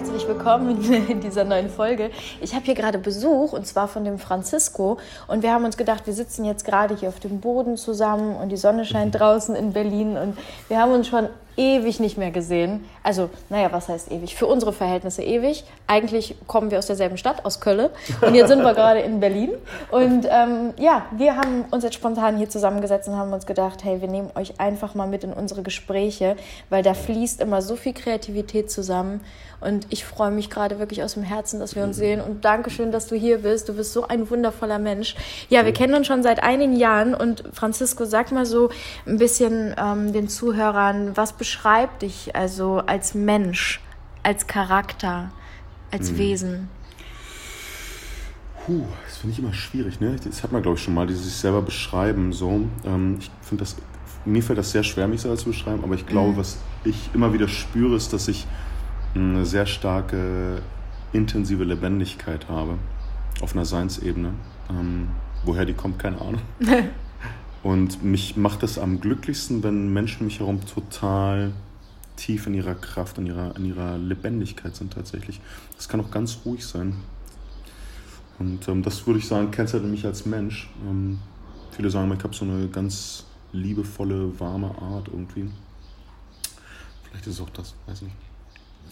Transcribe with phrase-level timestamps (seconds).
[0.00, 2.10] Herzlich willkommen in dieser neuen Folge.
[2.40, 4.96] Ich habe hier gerade Besuch und zwar von dem Francisco
[5.28, 8.48] und wir haben uns gedacht, wir sitzen jetzt gerade hier auf dem Boden zusammen und
[8.48, 11.28] die Sonne scheint draußen in Berlin und wir haben uns schon
[11.58, 12.86] ewig nicht mehr gesehen.
[13.10, 14.36] Also, naja, was heißt ewig?
[14.36, 15.64] Für unsere Verhältnisse ewig.
[15.88, 17.90] Eigentlich kommen wir aus derselben Stadt, aus Köln.
[18.20, 19.50] Und jetzt sind wir gerade in Berlin.
[19.90, 24.00] Und ähm, ja, wir haben uns jetzt spontan hier zusammengesetzt und haben uns gedacht, hey,
[24.00, 26.36] wir nehmen euch einfach mal mit in unsere Gespräche,
[26.68, 29.22] weil da fließt immer so viel Kreativität zusammen.
[29.60, 32.20] Und ich freue mich gerade wirklich aus dem Herzen, dass wir uns sehen.
[32.20, 33.68] Und danke schön, dass du hier bist.
[33.68, 35.16] Du bist so ein wundervoller Mensch.
[35.48, 37.14] Ja, wir kennen uns schon seit einigen Jahren.
[37.14, 38.70] Und Francisco, sag mal so
[39.06, 43.80] ein bisschen ähm, den Zuhörern, was beschreibt dich also als Mensch,
[44.22, 45.30] als Charakter,
[45.90, 46.18] als mhm.
[46.18, 46.68] Wesen?
[48.64, 50.00] Puh, das finde ich immer schwierig.
[50.00, 50.16] Ne?
[50.22, 52.32] Das hat man, glaube ich, schon mal, dieses sich selber beschreiben.
[52.32, 52.68] So.
[52.84, 53.76] Ähm, ich finde das,
[54.24, 56.36] mir fällt das sehr schwer, mich selber zu beschreiben, aber ich glaube, mhm.
[56.36, 58.46] was ich immer wieder spüre, ist, dass ich
[59.14, 60.62] eine sehr starke,
[61.12, 62.78] intensive Lebendigkeit habe
[63.40, 64.32] auf einer Seinsebene.
[64.70, 65.08] Ähm,
[65.44, 66.40] woher die kommt, keine Ahnung.
[67.62, 71.52] Und mich macht es am glücklichsten, wenn Menschen mich herum total
[72.20, 75.40] tief in ihrer Kraft, in ihrer, in ihrer Lebendigkeit sind tatsächlich.
[75.76, 76.94] Das kann auch ganz ruhig sein.
[78.38, 80.70] Und ähm, das würde ich sagen, kennzeichnet mich als Mensch.
[80.88, 81.18] Ähm,
[81.70, 85.50] viele sagen, ich habe so eine ganz liebevolle, warme Art irgendwie.
[87.04, 88.14] Vielleicht ist es auch das, weiß nicht.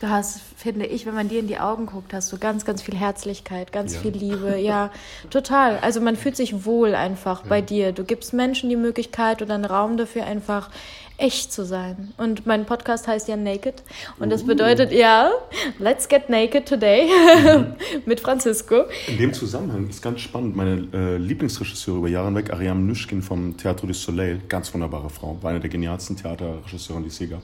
[0.00, 2.82] Du hast, finde ich, wenn man dir in die Augen guckt, hast du ganz, ganz
[2.82, 4.00] viel Herzlichkeit, ganz ja.
[4.00, 4.56] viel Liebe.
[4.56, 4.92] Ja,
[5.28, 5.78] total.
[5.78, 7.48] Also man fühlt sich wohl einfach ja.
[7.48, 7.92] bei dir.
[7.92, 10.70] Du gibst Menschen die Möglichkeit oder einen Raum dafür, einfach
[11.18, 12.14] echt zu sein.
[12.16, 13.82] Und mein Podcast heißt ja Naked.
[14.18, 14.46] Und das uh.
[14.46, 15.30] bedeutet, ja,
[15.78, 17.08] let's get naked today
[18.06, 18.84] mit Francisco.
[19.08, 20.56] In dem Zusammenhang ist ganz spannend.
[20.56, 25.36] Meine äh, Lieblingsregisseurin über Jahre hinweg, Ariane Nüschkin vom Teatro du Soleil, ganz wunderbare Frau,
[25.42, 27.42] war eine der genialsten Theaterregisseuren, die es je gab.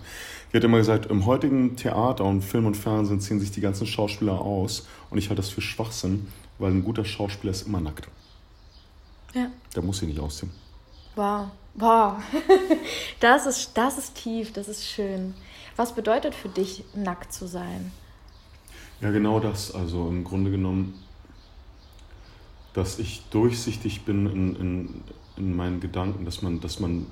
[0.52, 3.88] Die hat immer gesagt, im heutigen Theater und Film und Fernsehen ziehen sich die ganzen
[3.88, 4.86] Schauspieler aus.
[5.10, 6.28] Und ich halte das für Schwachsinn,
[6.60, 8.06] weil ein guter Schauspieler ist immer nackt.
[9.34, 9.50] Ja.
[9.74, 10.52] Der muss sich nicht ausziehen.
[11.14, 11.48] Wow.
[11.74, 12.16] Wow.
[13.20, 15.34] das, ist, das ist tief, das ist schön.
[15.76, 17.92] Was bedeutet für dich, nackt zu sein?
[19.00, 19.74] Ja, genau das.
[19.74, 21.02] Also im Grunde genommen,
[22.74, 25.04] dass ich durchsichtig bin in, in,
[25.36, 27.06] in meinen Gedanken, dass man, dass man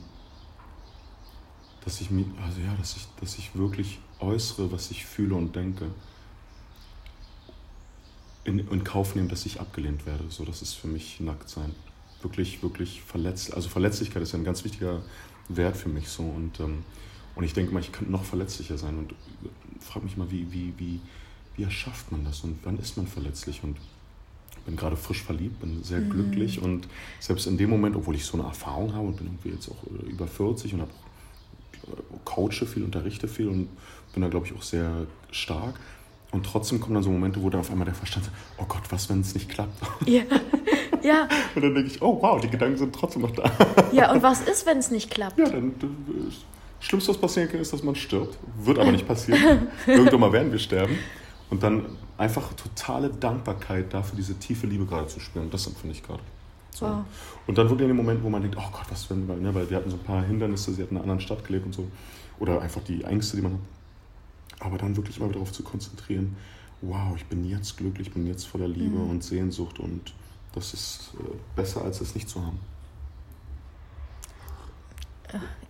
[1.84, 5.56] dass ich mich, also ja, dass ich, dass ich wirklich äußere, was ich fühle und
[5.56, 5.90] denke.
[8.44, 10.24] In, in Kauf nehme, dass ich abgelehnt werde.
[10.28, 11.74] So, das ist für mich nackt sein.
[12.22, 13.54] Wirklich, wirklich verletzt.
[13.54, 15.02] Also Verletzlichkeit ist ja ein ganz wichtiger
[15.48, 16.22] Wert für mich so.
[16.22, 16.84] Und, ähm,
[17.34, 19.14] und ich denke mal, ich könnte noch verletzlicher sein und
[19.80, 21.00] frage mich mal, wie, wie, wie,
[21.56, 23.62] wie erschafft man das und wann ist man verletzlich?
[23.62, 23.76] Und
[24.64, 26.10] bin gerade frisch verliebt, bin sehr mhm.
[26.10, 26.86] glücklich und
[27.20, 29.82] selbst in dem Moment, obwohl ich so eine Erfahrung habe und bin irgendwie jetzt auch
[29.86, 30.92] äh, über 40 und habe
[32.24, 33.68] coache viel, unterrichte viel und
[34.12, 35.80] bin da, glaube ich, auch sehr stark.
[36.32, 38.82] Und trotzdem kommen dann so Momente, wo dann auf einmal der Verstand sagt, oh Gott,
[38.88, 39.78] was, wenn es nicht klappt?
[40.06, 40.22] Ja,
[41.02, 41.28] ja.
[41.54, 43.50] Und dann denke ich, oh wow, die Gedanken sind trotzdem noch da.
[43.92, 45.38] Ja, und was ist, wenn es nicht klappt?
[45.38, 46.36] Ja, dann, das
[46.80, 48.38] Schlimmste, was passieren kann, ist, dass man stirbt.
[48.62, 49.68] Wird aber nicht passieren.
[49.86, 50.98] Irgendwann mal werden wir sterben.
[51.50, 51.84] Und dann
[52.16, 55.50] einfach totale Dankbarkeit dafür, diese tiefe Liebe gerade zu spüren.
[55.50, 56.22] Das empfinde ich gerade.
[56.70, 56.86] So.
[56.86, 57.04] Wow.
[57.46, 59.54] Und dann wirklich in dem Moment, wo man denkt, oh Gott, was wenn, weil, ne,
[59.54, 61.74] weil wir hatten so ein paar Hindernisse, sie hatten in einer anderen Stadt gelebt und
[61.74, 61.86] so.
[62.38, 63.60] Oder einfach die Ängste, die man hat.
[64.62, 66.36] Aber dann wirklich mal darauf zu konzentrieren,
[66.80, 69.10] wow, ich bin jetzt glücklich, ich bin jetzt voller Liebe mhm.
[69.10, 70.14] und Sehnsucht und
[70.54, 71.24] das ist äh,
[71.56, 72.58] besser, als es nicht zu haben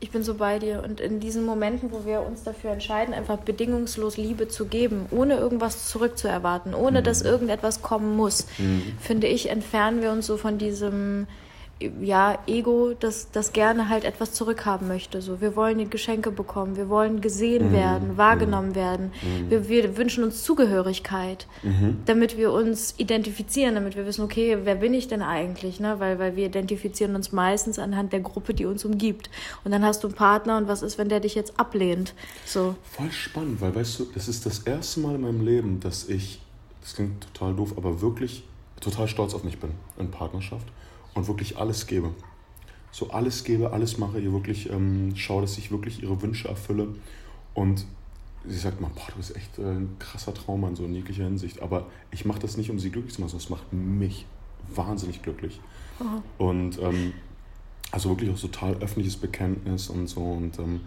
[0.00, 0.82] ich bin so bei dir.
[0.84, 5.36] Und in diesen Momenten, wo wir uns dafür entscheiden, einfach bedingungslos Liebe zu geben, ohne
[5.36, 7.04] irgendwas zurückzuerwarten, ohne mhm.
[7.04, 8.82] dass irgendetwas kommen muss, mhm.
[9.00, 11.26] finde ich, entfernen wir uns so von diesem
[12.00, 15.22] ja, Ego, das, das gerne halt etwas zurückhaben möchte.
[15.22, 17.72] So, wir wollen die Geschenke bekommen, wir wollen gesehen mhm.
[17.72, 18.74] werden, wahrgenommen mhm.
[18.74, 19.12] werden.
[19.22, 19.50] Mhm.
[19.50, 21.98] Wir, wir wünschen uns Zugehörigkeit, mhm.
[22.06, 25.80] damit wir uns identifizieren, damit wir wissen, okay, wer bin ich denn eigentlich?
[25.80, 25.98] Ne?
[25.98, 29.30] Weil, weil wir identifizieren uns meistens anhand der Gruppe, die uns umgibt.
[29.64, 32.14] Und dann hast du einen Partner und was ist, wenn der dich jetzt ablehnt?
[32.44, 32.74] So.
[32.82, 36.40] Voll spannend, weil weißt du, das ist das erste Mal in meinem Leben, dass ich,
[36.80, 38.44] das klingt total doof, aber wirklich
[38.80, 40.66] total stolz auf mich bin in Partnerschaft
[41.14, 42.10] und wirklich alles gebe.
[42.90, 46.88] So alles gebe, alles mache, ihr wirklich ähm, schaue, dass ich wirklich ihre Wünsche erfülle.
[47.54, 47.86] Und
[48.46, 51.62] sie sagt mal, boah, du bist echt äh, ein krasser Traummann, so in jeglicher Hinsicht.
[51.62, 54.26] Aber ich mache das nicht, um sie glücklich zu machen, sondern es macht mich
[54.74, 55.60] wahnsinnig glücklich.
[56.00, 56.22] Aha.
[56.38, 57.14] Und ähm,
[57.90, 60.20] also wirklich auch total öffentliches Bekenntnis und so.
[60.20, 60.80] Und ähm,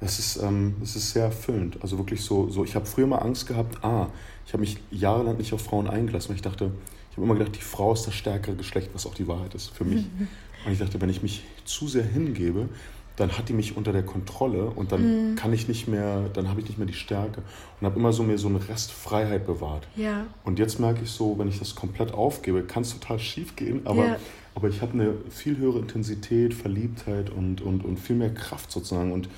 [0.00, 1.78] es ist, ähm, es ist sehr erfüllend.
[1.80, 4.08] Also wirklich so, so ich habe früher mal Angst gehabt, ah,
[4.46, 6.72] ich habe mich jahrelang nicht auf Frauen eingelassen, weil ich dachte,
[7.14, 9.68] ich habe immer gedacht, die Frau ist das stärkere Geschlecht, was auch die Wahrheit ist
[9.68, 10.04] für mich.
[10.66, 12.68] Und ich dachte, wenn ich mich zu sehr hingebe,
[13.14, 15.36] dann hat die mich unter der Kontrolle und dann mhm.
[15.36, 17.42] kann ich nicht mehr, dann habe ich nicht mehr die Stärke
[17.80, 19.86] und habe immer so mir so eine Restfreiheit bewahrt.
[19.94, 20.26] Ja.
[20.42, 23.82] Und jetzt merke ich so, wenn ich das komplett aufgebe, kann es total schief gehen,
[23.84, 24.16] aber, ja.
[24.56, 29.12] aber ich habe eine viel höhere Intensität, Verliebtheit und, und, und viel mehr Kraft sozusagen
[29.12, 29.28] und,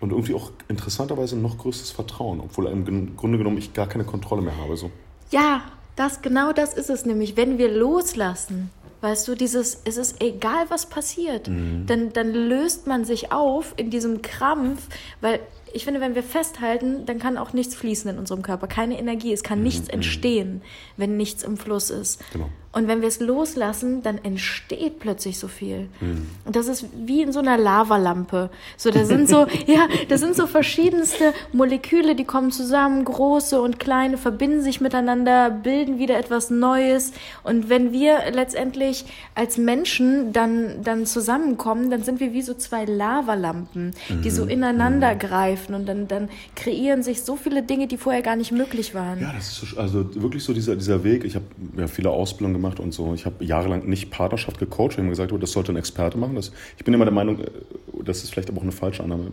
[0.00, 4.42] und irgendwie auch interessanterweise noch größeres Vertrauen, obwohl im Grunde genommen ich gar keine Kontrolle
[4.42, 4.76] mehr habe.
[4.76, 4.90] So.
[5.30, 5.62] Ja,
[5.96, 8.70] das genau das ist es nämlich, wenn wir loslassen
[9.02, 11.86] Weißt du, dieses, es ist egal, was passiert, mhm.
[11.88, 14.86] dann, dann löst man sich auf in diesem Krampf,
[15.20, 15.40] weil
[15.72, 19.32] ich finde, wenn wir festhalten, dann kann auch nichts fließen in unserem Körper, keine Energie,
[19.32, 19.64] es kann mhm.
[19.64, 20.62] nichts entstehen,
[20.96, 22.22] wenn nichts im Fluss ist.
[22.32, 22.48] Genau.
[22.74, 25.88] Und wenn wir es loslassen, dann entsteht plötzlich so viel.
[26.00, 26.26] Mhm.
[26.46, 28.48] Und das ist wie in so einer Lavalampe.
[28.78, 33.78] So, da sind so, ja, da sind so verschiedenste Moleküle, die kommen zusammen, große und
[33.78, 37.12] kleine, verbinden sich miteinander, bilden wieder etwas Neues.
[37.44, 39.04] Und wenn wir letztendlich
[39.34, 44.22] als Menschen dann, dann zusammenkommen, dann sind wir wie so zwei Lavalampen, mhm.
[44.22, 44.50] die so mhm.
[44.50, 45.18] ineinander mhm.
[45.18, 49.20] greifen und dann, dann kreieren sich so viele Dinge, die vorher gar nicht möglich waren.
[49.20, 51.24] Ja, das ist so, also wirklich so dieser, dieser Weg.
[51.24, 51.44] Ich habe
[51.76, 53.14] ja viele Ausbildungen gemacht und so.
[53.14, 56.34] Ich habe jahrelang nicht Partnerschaft gecoacht, weil mir gesagt wurde, das sollte ein Experte machen.
[56.34, 57.50] Das, ich bin immer der Meinung, äh,
[58.04, 59.32] das ist vielleicht aber auch eine falsche Annahme.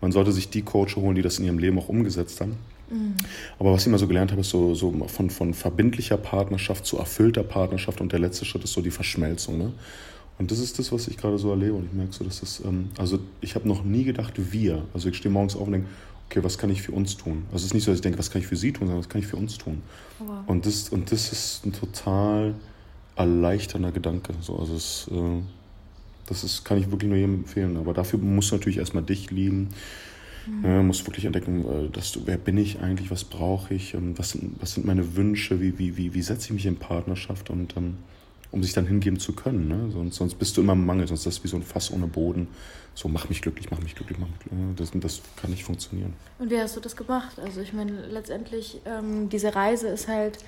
[0.00, 2.56] Man sollte sich die Coaches holen, die das in ihrem Leben auch umgesetzt haben.
[2.90, 3.14] Mhm.
[3.58, 6.98] Aber was ich immer so gelernt habe, ist so, so von, von verbindlicher Partnerschaft zu
[6.98, 9.58] erfüllter Partnerschaft und der letzte Schritt ist so die Verschmelzung.
[9.58, 9.72] Ne?
[10.38, 11.74] Und das ist das, was ich gerade so erlebe.
[11.74, 14.82] Und ich merke so, dass das, ähm, also ich habe noch nie gedacht, wir.
[14.92, 15.88] Also ich stehe morgens auf und denke,
[16.34, 17.44] okay, was kann ich für uns tun?
[17.52, 18.98] Also es ist nicht so, dass ich denke, was kann ich für sie tun, sondern
[18.98, 19.82] was kann ich für uns tun?
[20.18, 20.40] Wow.
[20.46, 22.54] Und, das, und das ist ein total
[23.16, 24.34] erleichternder Gedanke.
[24.40, 25.42] So, also es, äh,
[26.26, 27.76] das ist, kann ich wirklich nur jedem empfehlen.
[27.76, 29.68] Aber dafür musst du natürlich erstmal dich lieben.
[30.46, 30.64] Mhm.
[30.64, 34.30] Äh, musst wirklich entdecken, äh, dass du, wer bin ich eigentlich, was brauche ich, was,
[34.30, 37.76] sind, was sind meine Wünsche, wie, wie, wie, wie setze ich mich in Partnerschaft und
[37.76, 37.96] ähm,
[38.54, 39.66] um sich dann hingeben zu können.
[39.66, 39.90] Ne?
[39.90, 42.06] Sonst, sonst bist du immer im Mangel, sonst ist das wie so ein Fass ohne
[42.06, 42.46] Boden.
[42.94, 44.76] So, mach mich glücklich, mach mich glücklich, mach mich glücklich.
[44.76, 46.12] Das, das kann nicht funktionieren.
[46.38, 47.36] Und wie hast du das gemacht?
[47.40, 50.38] Also ich meine, letztendlich, ähm, diese Reise ist halt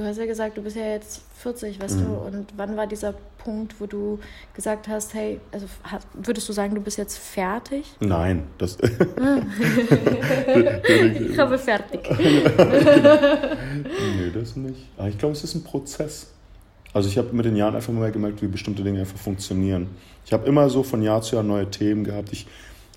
[0.00, 2.04] Du hast ja gesagt, du bist ja jetzt 40, weißt mhm.
[2.04, 4.18] du, und wann war dieser Punkt, wo du
[4.54, 5.66] gesagt hast, hey, also
[6.14, 7.84] würdest du sagen, du bist jetzt fertig?
[8.00, 8.78] Nein, das.
[11.20, 12.00] ich habe fertig.
[12.18, 12.44] nee,
[14.32, 14.86] das nicht.
[14.96, 16.28] Aber ich glaube, es ist ein Prozess.
[16.94, 19.88] Also ich habe mit den Jahren einfach mal gemerkt, wie bestimmte Dinge einfach funktionieren.
[20.24, 22.32] Ich habe immer so von Jahr zu Jahr neue Themen gehabt.
[22.32, 22.46] Ich,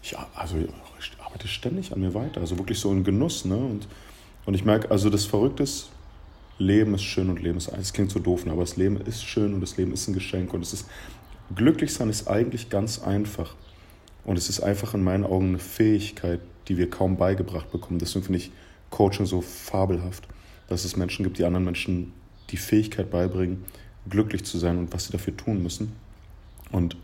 [0.02, 2.40] ich, also, ich arbeite ständig an mir weiter.
[2.40, 3.44] Also wirklich so ein Genuss.
[3.44, 3.58] Ne?
[3.58, 3.90] Und,
[4.46, 5.90] und ich merke, also das Verrückte ist,
[6.64, 9.24] Leben ist schön und Leben ist Es klingt so doof, ne, aber das Leben ist
[9.24, 10.54] schön und das Leben ist ein Geschenk.
[10.54, 10.88] Und es ist,
[11.56, 13.56] glücklich sein ist eigentlich ganz einfach.
[14.26, 18.00] Und es ist einfach in meinen Augen eine Fähigkeit, die wir kaum beigebracht bekommen.
[18.00, 18.52] Deswegen finde ich
[18.90, 20.28] Coaching so fabelhaft,
[20.68, 22.14] dass es Menschen gibt, die anderen Menschen
[22.50, 23.66] die Fähigkeit beibringen,
[24.10, 25.94] glücklich zu sein und was sie dafür tun müssen.
[26.72, 26.96] Und,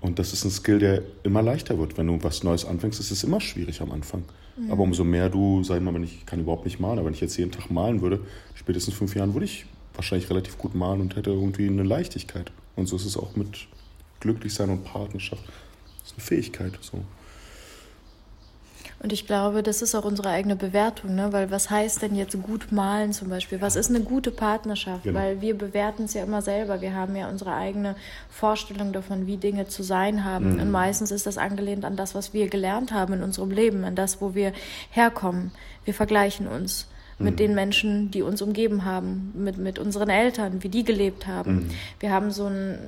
[0.00, 1.96] und das ist ein Skill, der immer leichter wird.
[1.96, 4.24] Wenn du was Neues anfängst, ist es immer schwierig am Anfang.
[4.60, 4.70] Mhm.
[4.70, 7.14] Aber umso mehr du, sag ich mal, wenn ich kann überhaupt nicht malen, aber wenn
[7.14, 8.20] ich jetzt jeden Tag malen würde,
[8.54, 12.52] spätestens fünf Jahren würde ich wahrscheinlich relativ gut malen und hätte irgendwie eine Leichtigkeit.
[12.76, 13.68] Und so ist es auch mit
[14.20, 15.44] Glücklichsein und Partnerschaft.
[16.00, 16.72] Das ist eine Fähigkeit.
[16.80, 17.02] So.
[19.02, 21.32] Und ich glaube, das ist auch unsere eigene Bewertung, ne?
[21.32, 23.62] weil was heißt denn jetzt gut malen zum Beispiel?
[23.62, 25.04] Was ist eine gute Partnerschaft?
[25.04, 25.18] Genau.
[25.18, 26.82] Weil wir bewerten es ja immer selber.
[26.82, 27.96] Wir haben ja unsere eigene
[28.28, 30.54] Vorstellung davon, wie Dinge zu sein haben.
[30.54, 30.60] Mhm.
[30.60, 33.94] Und meistens ist das angelehnt an das, was wir gelernt haben in unserem Leben, an
[33.94, 34.52] das, wo wir
[34.90, 35.52] herkommen.
[35.86, 36.86] Wir vergleichen uns
[37.20, 37.36] mit mhm.
[37.36, 41.54] den Menschen, die uns umgeben haben, mit, mit unseren Eltern, wie die gelebt haben.
[41.54, 41.70] Mhm.
[42.00, 42.78] Wir haben so einen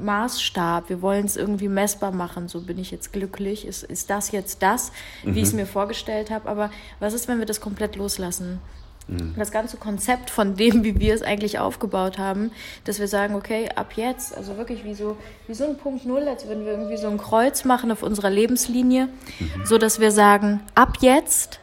[0.00, 4.30] Maßstab, wir wollen es irgendwie messbar machen, so bin ich jetzt glücklich, ist, ist das
[4.30, 4.92] jetzt das,
[5.24, 5.60] wie ich es mhm.
[5.60, 6.70] mir vorgestellt habe, aber
[7.00, 8.60] was ist, wenn wir das komplett loslassen?
[9.08, 9.34] Mhm.
[9.36, 12.52] Das ganze Konzept von dem, wie wir es eigentlich aufgebaut haben,
[12.84, 15.16] dass wir sagen, okay, ab jetzt, also wirklich wie so,
[15.48, 18.30] wie so ein Punkt Null, als würden wir irgendwie so ein Kreuz machen auf unserer
[18.30, 19.66] Lebenslinie, mhm.
[19.66, 21.58] so dass wir sagen, ab jetzt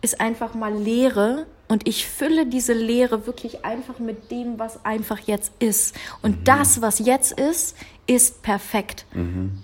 [0.00, 5.18] ist einfach mal Leere und ich fülle diese Leere wirklich einfach mit dem, was einfach
[5.26, 5.94] jetzt ist.
[6.22, 6.44] Und mhm.
[6.44, 7.76] das, was jetzt ist,
[8.06, 9.06] ist perfekt.
[9.14, 9.58] Mhm.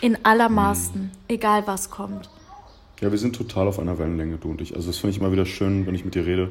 [0.00, 1.10] In allermaßen, mhm.
[1.28, 2.30] egal was kommt.
[3.00, 4.74] Ja, wir sind total auf einer Wellenlänge, du und ich.
[4.74, 6.50] Also das finde ich immer wieder schön, wenn ich mit dir rede.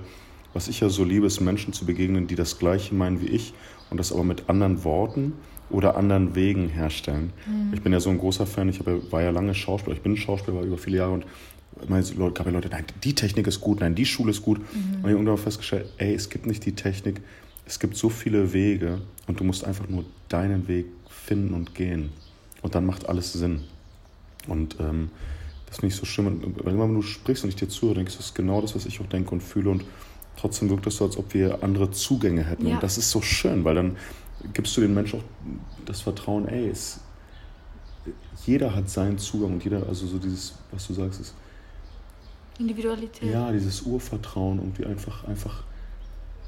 [0.53, 3.53] Was ich ja so liebe, ist Menschen zu begegnen, die das Gleiche meinen wie ich
[3.89, 5.33] und das aber mit anderen Worten
[5.69, 7.33] oder anderen Wegen herstellen.
[7.45, 7.73] Mhm.
[7.73, 10.15] Ich bin ja so ein großer Fan, ich habe, war ja lange Schauspieler, ich bin
[10.15, 11.25] Schauspieler, über viele Jahre und
[11.89, 14.59] es gab ja Leute, nein, die Technik ist gut, nein, die Schule ist gut.
[14.59, 14.63] Mhm.
[14.63, 17.21] Und ich habe irgendwann festgestellt, ey, es gibt nicht die Technik,
[17.65, 22.09] es gibt so viele Wege und du musst einfach nur deinen Weg finden und gehen.
[22.61, 23.61] Und dann macht alles Sinn.
[24.47, 25.09] Und ähm,
[25.67, 28.13] das finde ich so schön, weil immer wenn du sprichst und ich dir zuhöre, denkst
[28.13, 29.83] du, das ist genau das, was ich auch denke und fühle und
[30.37, 32.67] trotzdem wirkt es so, als ob wir andere Zugänge hätten.
[32.67, 32.75] Ja.
[32.75, 33.97] Und das ist so schön, weil dann
[34.53, 35.23] gibst du den Menschen auch
[35.85, 37.01] das Vertrauen, ey, es,
[38.45, 41.33] jeder hat seinen Zugang und jeder, also so dieses, was du sagst, ist.
[42.59, 43.31] Individualität.
[43.31, 45.63] Ja, dieses Urvertrauen, irgendwie einfach, einfach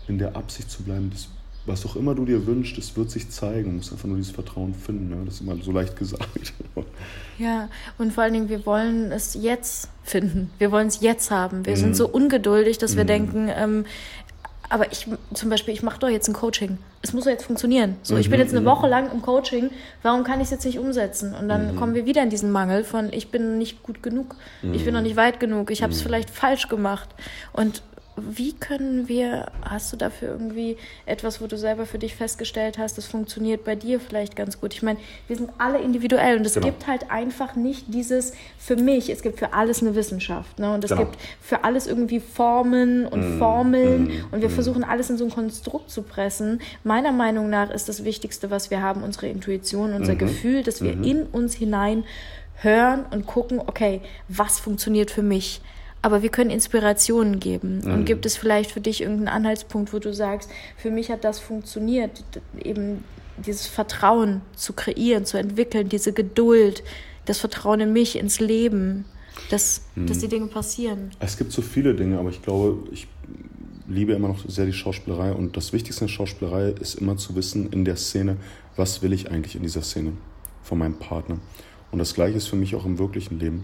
[0.07, 1.27] in der Absicht zu bleiben, das,
[1.65, 3.65] was auch immer du dir wünschst, es wird sich zeigen.
[3.71, 5.09] Du musst einfach nur dieses Vertrauen finden.
[5.09, 5.17] Ne?
[5.25, 6.53] Das ist immer so leicht gesagt.
[7.37, 10.49] Ja, und vor allen Dingen, wir wollen es jetzt finden.
[10.57, 11.65] Wir wollen es jetzt haben.
[11.65, 11.77] Wir mm.
[11.77, 11.93] sind Mhm.
[11.93, 13.07] so ungeduldig, dass wir Mm.
[13.07, 13.85] denken, ähm,
[14.69, 16.77] aber ich zum Beispiel, ich mache doch jetzt ein Coaching.
[17.01, 17.95] Es muss doch jetzt funktionieren.
[18.03, 18.65] So, ich bin Mhm, jetzt eine mhm.
[18.65, 19.69] Woche lang im Coaching.
[20.03, 21.33] Warum kann ich es jetzt nicht umsetzen?
[21.33, 21.79] Und dann Mhm.
[21.79, 24.35] kommen wir wieder in diesen Mangel von, ich bin nicht gut genug.
[24.73, 25.71] Ich bin noch nicht weit genug.
[25.71, 26.03] Ich habe es Mhm.
[26.03, 27.09] vielleicht falsch gemacht.
[27.53, 27.81] Und
[28.27, 32.97] wie können wir, hast du dafür irgendwie etwas, wo du selber für dich festgestellt hast,
[32.97, 34.73] das funktioniert bei dir vielleicht ganz gut?
[34.73, 36.65] Ich meine, wir sind alle individuell und es Genau.
[36.67, 40.59] gibt halt einfach nicht dieses für mich, es gibt für alles eine Wissenschaft.
[40.59, 40.73] Ne?
[40.73, 41.01] Und es Genau.
[41.05, 44.51] gibt für alles irgendwie Formen und Mm, Formeln mm, und wir mm.
[44.51, 46.61] versuchen alles in so ein Konstrukt zu pressen.
[46.83, 50.17] Meiner Meinung nach ist das Wichtigste, was wir haben, unsere Intuition, unser Mhm.
[50.19, 51.03] Gefühl, dass wir Mhm.
[51.03, 52.03] in uns hinein
[52.61, 55.61] hören und gucken, okay, was funktioniert für mich?
[56.01, 57.81] Aber wir können Inspirationen geben.
[57.83, 58.05] Und Mhm.
[58.05, 62.23] gibt es vielleicht für dich irgendeinen Anhaltspunkt, wo du sagst, für mich hat das funktioniert,
[62.63, 63.03] eben
[63.45, 66.83] dieses Vertrauen zu kreieren, zu entwickeln, diese Geduld,
[67.25, 69.05] das Vertrauen in mich, ins Leben,
[69.49, 70.21] dass, dass Mhm.
[70.21, 71.11] die Dinge passieren.
[71.19, 73.07] Es gibt so viele Dinge, aber ich glaube, ich
[73.87, 77.35] liebe immer noch sehr die Schauspielerei und das Wichtigste in der Schauspielerei ist immer zu
[77.35, 78.37] wissen in der Szene,
[78.75, 80.13] was will ich eigentlich in dieser Szene
[80.63, 81.37] von meinem Partner.
[81.91, 83.63] Und das Gleiche ist für mich auch im wirklichen Leben.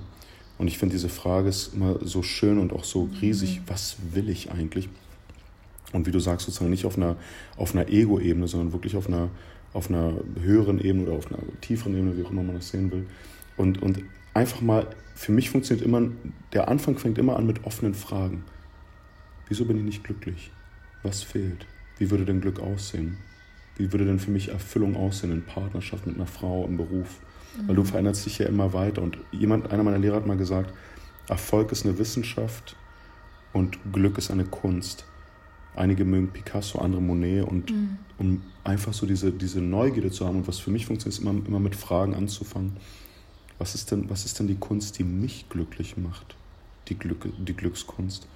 [0.58, 4.30] Und ich finde, diese Frage ist immer so schön und auch so riesig, was will
[4.30, 4.90] ich eigentlich?
[5.92, 7.18] Und wie du sagst, sozusagen nicht auf einer,
[7.58, 9.30] auf einer Ego-Ebene, sondern wirklich auf einer,
[9.74, 12.92] auf einer höheren Ebene oder auf einer tieferen Ebene, wie auch immer man das sehen
[12.92, 13.06] will.
[13.58, 14.02] Und, und
[14.34, 16.10] einfach mal, für mich funktioniert immer,
[16.54, 18.44] der Anfang fängt immer an mit offenen Fragen.
[19.48, 20.52] Wieso bin ich nicht glücklich?
[21.04, 21.66] Was fehlt?
[21.98, 23.18] Wie würde denn Glück aussehen?
[23.78, 27.20] Wie würde denn für mich Erfüllung aussehen in Partnerschaft mit einer Frau, im Beruf?
[27.66, 29.02] Weil du veränderst dich ja immer weiter.
[29.02, 30.74] Und jemand, einer meiner Lehrer hat mal gesagt,
[31.28, 32.76] Erfolg ist eine Wissenschaft
[33.54, 35.06] und Glück ist eine Kunst.
[35.76, 37.74] Einige mögen Picasso, andere Monet und
[38.18, 41.46] um einfach so diese, diese Neugierde zu haben und was für mich funktioniert, ist immer,
[41.46, 42.78] immer mit Fragen anzufangen.
[43.58, 46.36] Was ist, denn, was ist denn die Kunst, die mich glücklich macht?
[46.88, 48.28] Die, Glück, die Glückskunst.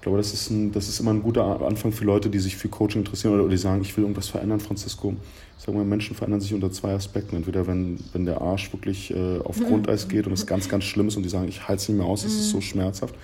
[0.00, 2.56] Ich glaube, das ist, ein, das ist immer ein guter Anfang für Leute, die sich
[2.56, 5.14] für Coaching interessieren oder die sagen, ich will irgendwas verändern, Francisco.
[5.58, 7.36] Ich sage mal, Menschen verändern sich unter zwei Aspekten.
[7.36, 11.08] Entweder wenn, wenn der Arsch wirklich äh, auf Grundeis geht und es ganz, ganz schlimm
[11.08, 13.14] ist und die sagen, ich halte es nicht mehr aus, es ist so schmerzhaft.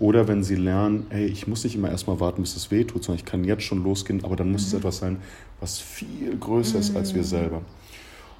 [0.00, 3.04] Oder wenn sie lernen, ey, ich muss nicht immer erstmal warten, bis es weh tut,
[3.04, 5.18] sondern ich kann jetzt schon losgehen, aber dann muss es etwas sein,
[5.60, 7.62] was viel größer ist als wir selber.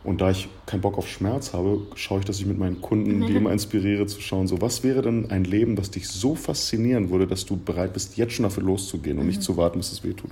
[0.02, 3.26] Und da ich keinen Bock auf Schmerz habe, schaue ich, dass ich mit meinen Kunden
[3.26, 7.10] die immer inspiriere, zu schauen, so was wäre denn ein Leben, das dich so faszinieren
[7.10, 10.02] würde, dass du bereit bist, jetzt schon dafür loszugehen und nicht zu warten, bis es
[10.02, 10.30] weh tut.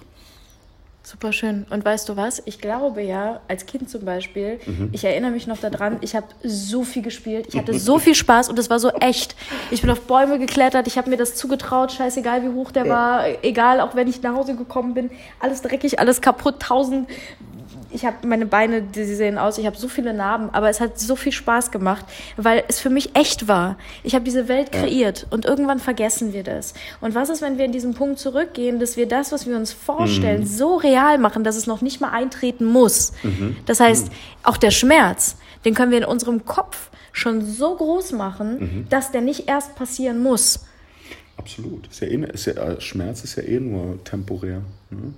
[1.02, 1.64] Super schön.
[1.70, 2.42] Und weißt du was?
[2.44, 4.90] Ich glaube ja, als Kind zum Beispiel, Mhm.
[4.92, 8.50] ich erinnere mich noch daran, ich habe so viel gespielt, ich hatte so viel Spaß
[8.50, 9.34] und es war so echt.
[9.70, 13.24] Ich bin auf Bäume geklettert, ich habe mir das zugetraut, scheißegal wie hoch der war,
[13.42, 15.10] egal, auch wenn ich nach Hause gekommen bin,
[15.40, 17.08] alles dreckig, alles kaputt, tausend.
[17.90, 20.98] Ich habe meine Beine, die sehen aus, ich habe so viele Narben, aber es hat
[20.98, 22.04] so viel Spaß gemacht,
[22.36, 23.78] weil es für mich echt war.
[24.02, 26.74] Ich habe diese Welt kreiert und irgendwann vergessen wir das.
[27.00, 29.72] Und was ist, wenn wir in diesen Punkt zurückgehen, dass wir das, was wir uns
[29.72, 33.12] vorstellen, so real machen, dass es noch nicht mal eintreten muss?
[33.64, 34.10] Das heißt,
[34.42, 39.22] auch der Schmerz, den können wir in unserem Kopf schon so groß machen, dass der
[39.22, 40.60] nicht erst passieren muss.
[41.38, 41.86] Absolut.
[41.86, 44.60] Ist ja eh, ist ja, Schmerz ist ja eh nur temporär.
[44.90, 45.14] Ne?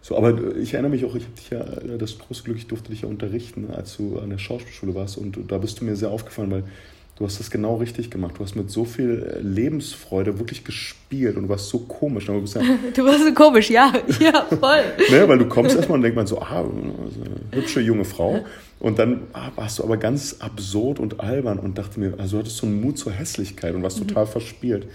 [0.00, 2.66] So, aber ich erinnere mich auch, ich habe dich ja, äh, das große Glück, ich
[2.66, 5.18] durfte dich ja unterrichten, als du an der Schauspielschule warst.
[5.18, 6.64] Und da bist du mir sehr aufgefallen, weil
[7.16, 8.36] du hast das genau richtig gemacht.
[8.38, 12.26] Du hast mit so viel äh, Lebensfreude wirklich gespielt und du warst so komisch.
[12.26, 12.38] Du ja,
[12.94, 14.84] Du warst so komisch, ja, ja, voll.
[15.10, 16.64] ne, weil du kommst erstmal und denkt man so, ah,
[17.52, 18.44] hübsche junge Frau.
[18.78, 22.40] Und dann ah, warst du aber ganz absurd und albern und dachte mir, also du
[22.40, 24.86] hattest so einen Mut zur Hässlichkeit und warst total verspielt.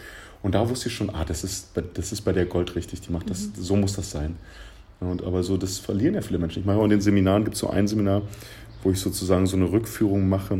[0.42, 3.12] Und da wusste ich schon, ah, das ist, das ist bei der Gold richtig, die
[3.12, 4.38] macht das, so muss das sein.
[5.06, 6.62] Und, aber so, das verlieren ja viele Menschen.
[6.62, 8.22] Ich mache auch in den Seminaren, gibt es so ein Seminar,
[8.84, 10.60] wo ich sozusagen so eine Rückführung mache,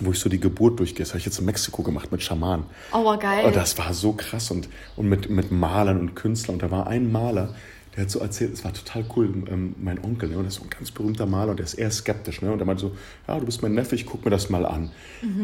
[0.00, 1.04] wo ich so die Geburt durchgehe.
[1.04, 2.66] Das habe ich jetzt in Mexiko gemacht mit Schamanen.
[2.92, 3.44] Oh, geil.
[3.46, 6.56] Oh, das war so krass und, und mit, mit Malern und Künstlern.
[6.56, 7.54] Und da war ein Maler,
[7.94, 10.60] der hat so erzählt, es war total cool, ähm, mein Onkel, ne, und das ist
[10.60, 12.42] so ein ganz berühmter Maler und der ist eher skeptisch.
[12.42, 12.96] Ne, und der meinte so,
[13.28, 14.90] ja, du bist mein Neffe, ich guck mir das mal an.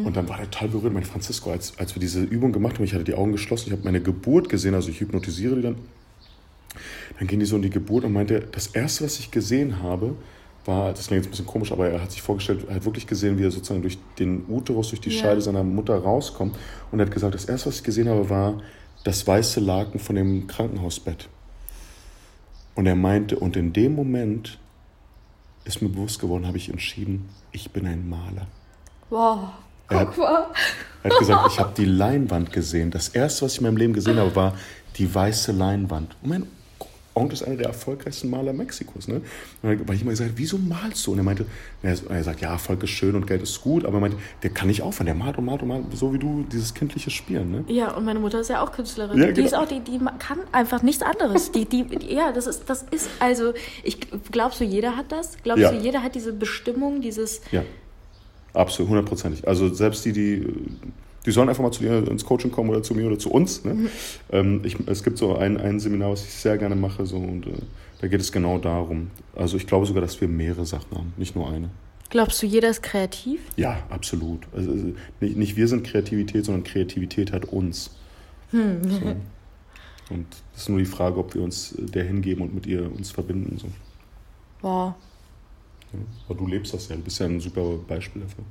[0.05, 2.85] Und dann war der total berührt, mein Francisco, als, als wir diese Übung gemacht haben,
[2.85, 5.77] ich hatte die Augen geschlossen, ich habe meine Geburt gesehen, also ich hypnotisiere die dann.
[7.19, 10.15] Dann ging die so in die Geburt und meinte, das Erste, was ich gesehen habe,
[10.65, 13.07] war, das klingt jetzt ein bisschen komisch, aber er hat sich vorgestellt, er hat wirklich
[13.07, 15.21] gesehen, wie er sozusagen durch den Uterus, durch die Ja.
[15.21, 16.57] Scheide seiner Mutter rauskommt.
[16.91, 18.61] Und er hat gesagt, das Erste, was ich gesehen habe, war
[19.05, 21.29] das weiße Laken von dem Krankenhausbett.
[22.75, 24.59] Und er meinte, und in dem Moment
[25.65, 28.47] ist mir bewusst geworden, habe ich entschieden, ich bin ein Maler.
[29.09, 29.50] Wow.
[29.89, 32.91] Er hat, er hat gesagt, ich habe die Leinwand gesehen.
[32.91, 34.55] Das erste, was ich in meinem Leben gesehen habe, war
[34.97, 36.17] die weiße Leinwand.
[36.23, 36.47] Und mein
[37.14, 39.09] Onkel ist einer der erfolgreichsten Maler Mexikos.
[39.09, 39.17] Ne?
[39.17, 39.25] Und
[39.62, 41.12] dann, weil ich immer gesagt wie wieso malst du?
[41.12, 41.47] Und er meinte,
[41.83, 44.69] er sagt, ja, Erfolg ist schön und Geld ist gut, aber er meinte, der kann
[44.69, 47.50] nicht aufhören, der malt und malt und malt, so wie du dieses kindliche Spielen.
[47.50, 47.64] Ne?
[47.69, 49.19] Ja, und meine Mutter ist ja auch Künstlerin.
[49.19, 49.47] Ja, die genau.
[49.47, 51.52] ist auch, die, die kann einfach nichts anderes.
[51.52, 53.52] die, die, ja, das ist, das ist, also,
[53.83, 53.99] ich
[54.31, 55.37] glaubst du, jeder hat das?
[55.43, 55.73] Glaubst ja.
[55.73, 57.40] du, jeder hat diese Bestimmung, dieses.
[57.52, 57.62] Ja,
[58.52, 59.47] absolut, hundertprozentig.
[59.47, 60.47] Also selbst die, die
[61.27, 63.65] die sollen einfach mal zu dir ins Coaching kommen oder zu mir oder zu uns.
[63.65, 63.75] Ne?
[63.75, 63.89] Mhm.
[64.31, 67.47] Ähm, ich, es gibt so ein, ein Seminar, was ich sehr gerne mache, so, und
[67.47, 67.53] äh,
[68.00, 69.11] da geht es genau darum.
[69.37, 71.71] Also ich glaube sogar, dass wir mehrere Sachen haben, nicht nur eine.
[72.09, 73.41] Glaubst du, jeder ist kreativ?
[73.57, 74.41] Ja, absolut.
[74.55, 77.91] Also, also nicht, nicht wir sind Kreativität, sondern Kreativität hat uns.
[78.50, 78.91] Hm.
[78.91, 79.17] So.
[80.11, 83.12] Und es ist nur die Frage, ob wir uns der hingeben und mit ihr uns
[83.12, 83.59] verbinden.
[83.59, 83.69] So.
[84.61, 84.95] Wow.
[85.93, 85.99] Ja,
[86.29, 88.45] aber du lebst das ja, du bist ja ein super Beispiel dafür.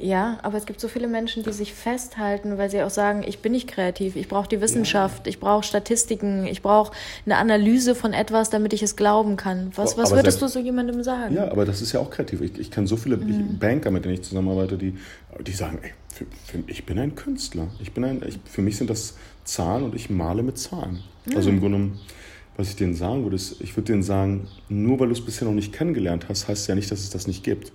[0.00, 3.40] Ja, aber es gibt so viele Menschen, die sich festhalten, weil sie auch sagen, ich
[3.40, 5.30] bin nicht kreativ, ich brauche die Wissenschaft, ja.
[5.30, 6.92] ich brauche Statistiken, ich brauche
[7.26, 9.72] eine Analyse von etwas, damit ich es glauben kann.
[9.74, 11.34] Was, was würdest selbst, du so jemandem sagen?
[11.34, 12.40] Ja, aber das ist ja auch kreativ.
[12.40, 13.58] Ich, ich kenne so viele mhm.
[13.58, 14.96] Banker, mit denen ich zusammenarbeite, die,
[15.40, 17.68] die sagen, ey, für, für, ich bin ein Künstler.
[17.80, 21.02] Ich bin ein, ich, für mich sind das Zahlen und ich male mit Zahlen.
[21.26, 21.36] Mhm.
[21.36, 21.92] Also im Grunde
[22.58, 25.46] was ich denen sagen würde, ist, ich würde denen sagen, nur weil du es bisher
[25.46, 27.70] noch nicht kennengelernt hast, heißt ja nicht, dass es das nicht gibt.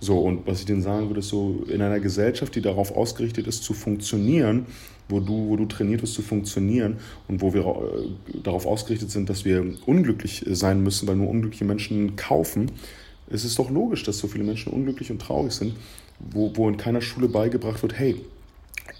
[0.00, 3.46] So, und was ich denen sagen würde, ist so, in einer Gesellschaft, die darauf ausgerichtet
[3.46, 4.66] ist, zu funktionieren,
[5.08, 6.96] wo du, wo du trainiert bist zu funktionieren
[7.28, 11.66] und wo wir äh, darauf ausgerichtet sind, dass wir unglücklich sein müssen, weil nur unglückliche
[11.66, 12.72] Menschen kaufen,
[13.28, 15.74] ist es doch logisch, dass so viele Menschen unglücklich und traurig sind,
[16.18, 18.16] wo, wo in keiner Schule beigebracht wird, hey,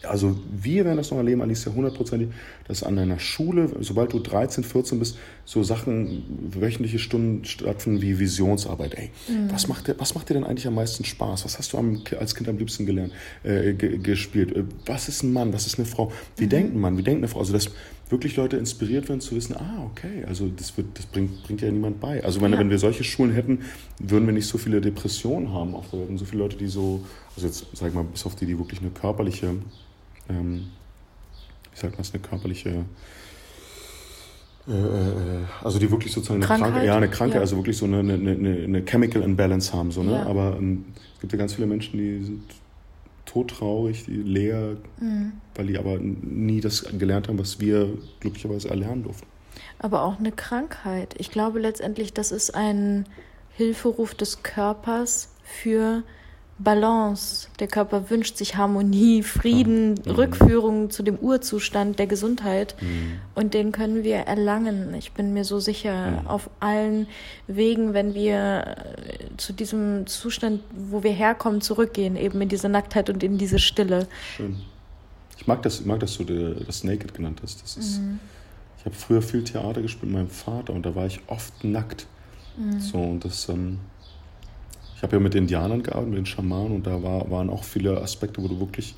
[0.05, 2.29] also wir werden das noch erleben, Alicia, hundertprozentig,
[2.67, 8.19] dass an einer Schule, sobald du 13, 14 bist, so Sachen, wöchentliche Stunden stattfinden wie
[8.19, 8.95] Visionsarbeit.
[8.95, 9.51] Ey, mhm.
[9.51, 11.45] was, macht dir, was macht dir denn eigentlich am meisten Spaß?
[11.45, 13.13] Was hast du am, als Kind am liebsten gelernt,
[13.45, 14.55] äh, gespielt?
[14.55, 15.53] Äh, was ist ein Mann?
[15.53, 16.13] Was ist eine Frau?
[16.37, 16.51] Wie mhm.
[16.51, 16.97] denkt ein Mann?
[16.99, 17.41] Wie denkt eine Frau?
[17.41, 17.71] Also, dass
[18.13, 21.71] wirklich Leute inspiriert werden zu wissen, ah, okay, also das, wird, das bringt, bringt ja
[21.71, 22.23] niemand bei.
[22.23, 22.59] Also wenn, ja.
[22.59, 23.61] wenn wir solche Schulen hätten,
[23.99, 26.69] würden wir nicht so viele Depressionen haben auf der Welt und so viele Leute, die
[26.69, 29.55] so, also jetzt sag ich mal, bis auf die, die wirklich eine körperliche
[30.29, 30.71] ähm,
[31.73, 32.85] wie sagt man es, eine körperliche,
[34.69, 37.41] äh, äh, also die wirklich sozusagen eine Krankheit, ja, eine Krankheit, ja.
[37.41, 39.91] also wirklich so eine, eine, eine, eine, Chemical Imbalance haben.
[39.91, 40.13] So, ne?
[40.13, 40.27] Ja.
[40.27, 42.43] Aber ähm, es gibt ja ganz viele Menschen, die sind
[43.25, 45.33] todtraurig, die leer, mhm.
[45.55, 47.89] weil die aber nie das gelernt haben, was wir
[48.21, 49.27] glücklicherweise erlernen durften.
[49.79, 51.15] Aber auch eine Krankheit.
[51.19, 53.07] Ich glaube letztendlich, das ist ein
[53.55, 56.03] Hilferuf des Körpers für
[56.59, 57.49] Balance.
[57.59, 60.11] Der Körper wünscht sich Harmonie, Frieden, mhm.
[60.13, 62.77] Rückführung zu dem Urzustand der Gesundheit.
[62.81, 63.21] Mhm.
[63.35, 64.95] Und den können wir erlangen.
[64.95, 66.27] Ich bin mir so sicher, mhm.
[66.27, 67.07] auf allen
[67.47, 73.11] Wegen, wenn wir äh, zu diesem Zustand, wo wir herkommen, zurückgehen, eben in diese Nacktheit
[73.11, 74.07] und in diese Stille.
[74.37, 74.57] Schön.
[75.39, 77.63] Ich mag das, ich mag, dass du das Naked genannt hast.
[77.63, 78.21] Das ist, mhm.
[78.79, 82.07] Ich habe früher viel Theater gespielt mit meinem Vater und da war ich oft nackt.
[82.57, 82.81] Mhm.
[82.81, 83.79] So, und das ähm,
[85.03, 88.01] ich habe ja mit Indianern gearbeitet, mit den Schamanen und da war, waren auch viele
[88.01, 88.95] Aspekte, wo du wirklich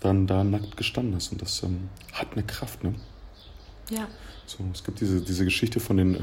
[0.00, 2.94] dann da nackt gestanden hast und das ähm, hat eine Kraft, ne?
[3.90, 4.08] Ja.
[4.46, 6.14] So, es gibt diese, diese Geschichte von den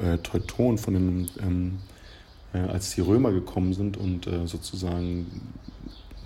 [0.00, 1.78] äh, äh, Teutonen, von den, ähm,
[2.54, 5.26] äh, als die Römer gekommen sind und äh, sozusagen,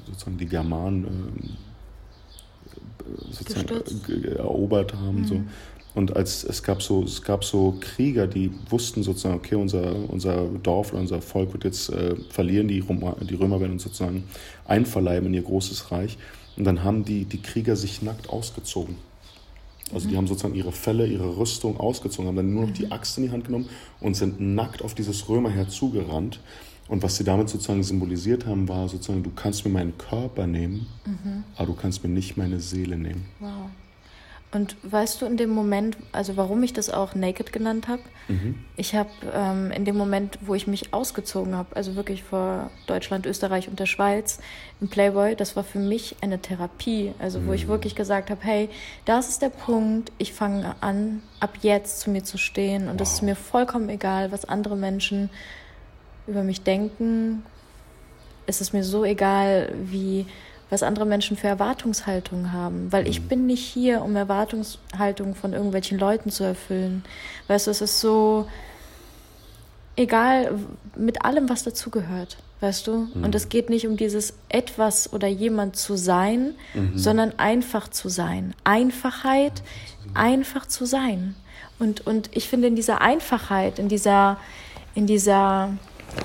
[0.06, 1.50] sozusagen die Germanen
[3.00, 3.82] äh, sozusagen
[4.36, 5.22] erobert haben.
[5.22, 5.24] Mhm.
[5.24, 5.42] So.
[5.94, 10.46] Und als es gab so, es gab so Krieger, die wussten sozusagen, okay, unser, unser
[10.62, 14.24] Dorf oder unser Volk wird jetzt äh, verlieren, die Römer, die Römer werden uns sozusagen
[14.66, 16.18] einverleiben in ihr großes Reich.
[16.56, 18.96] Und dann haben die, die Krieger sich nackt ausgezogen.
[19.92, 20.10] Also mhm.
[20.10, 22.92] die haben sozusagen ihre Felle, ihre Rüstung ausgezogen, haben dann nur noch die mhm.
[22.92, 23.68] Axt in die Hand genommen
[24.00, 26.40] und sind nackt auf dieses Römerheer zugerannt.
[26.88, 30.86] Und was sie damit sozusagen symbolisiert haben, war sozusagen, du kannst mir meinen Körper nehmen,
[31.06, 31.44] mhm.
[31.56, 33.24] aber du kannst mir nicht meine Seele nehmen.
[33.40, 33.70] Wow.
[34.54, 38.02] Und weißt du in dem Moment, also warum ich das auch Naked genannt habe?
[38.28, 38.64] Mhm.
[38.76, 43.26] Ich habe ähm, in dem Moment, wo ich mich ausgezogen habe, also wirklich vor Deutschland,
[43.26, 44.38] Österreich und der Schweiz,
[44.80, 47.12] im Playboy, das war für mich eine Therapie.
[47.18, 47.48] Also mhm.
[47.48, 47.70] wo ich mhm.
[47.70, 48.68] wirklich gesagt habe, hey,
[49.04, 52.88] das ist der Punkt, ich fange an, ab jetzt zu mir zu stehen.
[52.88, 53.14] Und es wow.
[53.14, 55.30] ist mir vollkommen egal, was andere Menschen
[56.28, 57.44] über mich denken.
[58.46, 60.26] Es ist mir so egal, wie
[60.74, 62.92] was andere Menschen für Erwartungshaltungen haben.
[62.92, 63.28] Weil ich mhm.
[63.28, 67.04] bin nicht hier, um Erwartungshaltungen von irgendwelchen Leuten zu erfüllen.
[67.48, 68.48] Weißt du, es ist so
[69.96, 70.58] egal
[70.96, 72.36] mit allem, was dazugehört.
[72.60, 73.08] Weißt du?
[73.14, 73.24] Mhm.
[73.24, 76.96] Und es geht nicht um dieses etwas oder jemand zu sein, mhm.
[76.98, 78.54] sondern einfach zu sein.
[78.64, 79.62] Einfachheit,
[80.14, 81.34] einfach zu sein.
[81.78, 84.38] Und, und ich finde in dieser Einfachheit, in dieser
[84.94, 85.70] in dieser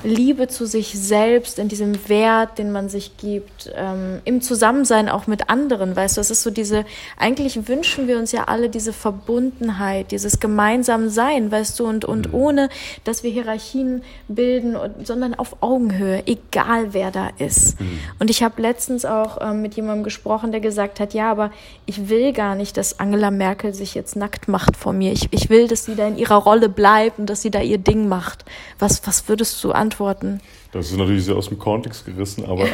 [0.04, 5.28] Liebe zu sich selbst, in diesem Wert, den man sich gibt, ähm, im Zusammensein auch
[5.28, 6.86] mit anderen, weißt du, es ist so diese,
[7.18, 12.30] eigentlich wünschen wir uns ja alle diese Verbundenheit, dieses gemeinsame Sein, weißt du, und, und
[12.30, 12.34] mhm.
[12.34, 12.70] ohne,
[13.04, 17.80] dass wir Hierarchien bilden, und, sondern auf Augenhöhe, egal wer da ist.
[17.80, 18.00] Mhm.
[18.20, 21.52] Und ich habe letztens auch ähm, mit jemandem gesprochen, der gesagt hat, ja, aber
[21.86, 25.12] ich will gar nicht, dass Angela Merkel sich jetzt nackt macht vor mir.
[25.12, 27.78] Ich, ich will, dass sie da in ihrer Rolle bleibt und dass sie da ihr
[27.78, 28.46] Ding macht.
[28.78, 30.42] Was, was würdest du antworten.
[30.72, 32.68] Das ist natürlich sehr aus dem Kontext gerissen, aber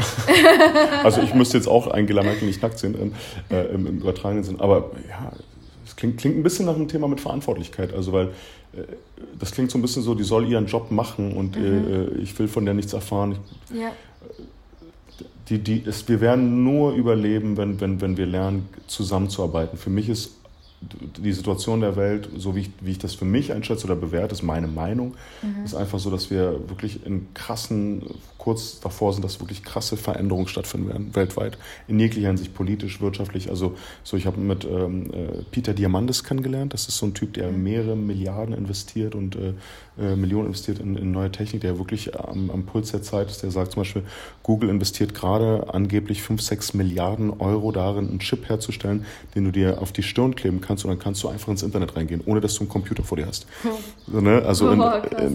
[1.03, 3.13] also ich müsste jetzt auch Angela Merkel nicht nackt sehen
[3.49, 4.59] äh, im, im übertragenen Sinn.
[4.59, 5.31] Aber ja,
[5.85, 7.93] es klingt, klingt ein bisschen nach einem Thema mit Verantwortlichkeit.
[7.93, 8.27] Also weil
[8.73, 8.83] äh,
[9.39, 12.17] das klingt so ein bisschen so, die soll ihren Job machen und mhm.
[12.17, 13.37] äh, ich will von der nichts erfahren.
[13.73, 13.91] Ja.
[15.49, 19.77] Die, die, es, wir werden nur überleben, wenn, wenn, wenn wir lernen, zusammenzuarbeiten.
[19.77, 20.31] Für mich ist
[20.81, 24.33] die Situation der Welt, so wie ich, wie ich das für mich einschätze oder bewerte,
[24.33, 25.63] ist meine Meinung, mhm.
[25.63, 28.03] ist einfach so, dass wir wirklich in krassen,
[28.45, 31.57] kurz davor sind, dass wirklich krasse Veränderungen stattfinden werden, weltweit.
[31.87, 33.49] In jeglicher Hinsicht, politisch, wirtschaftlich.
[33.49, 36.71] Also, so ich habe mit ähm, äh, Peter Diamandis kennengelernt.
[36.71, 37.63] Das ist so ein Typ, der mhm.
[37.63, 39.53] mehrere Milliarden investiert und äh,
[39.97, 43.41] äh, Millionen investiert in, in, neue Technik, der wirklich am, am, Puls der Zeit ist.
[43.41, 44.03] Der sagt zum Beispiel,
[44.43, 49.81] Google investiert gerade angeblich 5, 6 Milliarden Euro darin, einen Chip herzustellen, den du dir
[49.81, 52.53] auf die Stirn kleben kannst und dann kannst du einfach ins Internet reingehen, ohne dass
[52.53, 53.47] du einen Computer vor dir hast.
[54.05, 54.43] So, ne?
[54.45, 54.81] Also in,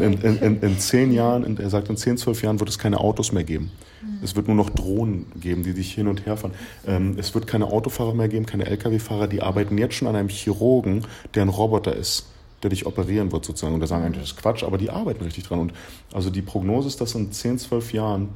[0.00, 3.32] in, in, in, zehn Jahren, er sagt, in zehn, zwölf Jahren wird es keine Autos
[3.32, 3.70] mehr geben.
[4.02, 4.18] Mhm.
[4.22, 6.54] Es wird nur noch Drohnen geben, die dich hin und her fahren.
[6.86, 10.28] Ähm, es wird keine Autofahrer mehr geben, keine Lkw-Fahrer, die arbeiten jetzt schon an einem
[10.28, 12.26] Chirurgen, der ein Roboter ist
[12.62, 13.74] der dich operieren wird sozusagen.
[13.74, 15.60] Und da sagen eigentlich, das ist Quatsch, aber die arbeiten richtig dran.
[15.60, 15.72] Und
[16.12, 18.28] also die Prognose ist, dass in 10, 12 Jahren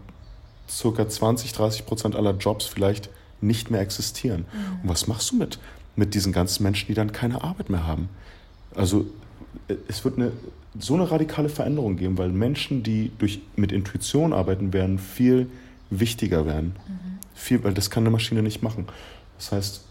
[0.68, 4.46] circa 20, 30 Prozent aller Jobs vielleicht nicht mehr existieren.
[4.52, 4.82] Mhm.
[4.82, 5.58] Und was machst du mit,
[5.96, 8.08] mit diesen ganzen Menschen, die dann keine Arbeit mehr haben?
[8.74, 9.06] Also
[9.88, 10.32] es wird eine,
[10.78, 15.48] so eine radikale Veränderung geben, weil Menschen, die durch, mit Intuition arbeiten werden, viel
[15.90, 16.74] wichtiger werden.
[16.88, 17.18] Mhm.
[17.34, 18.86] Viel, weil das kann eine Maschine nicht machen.
[19.38, 19.84] Das heißt,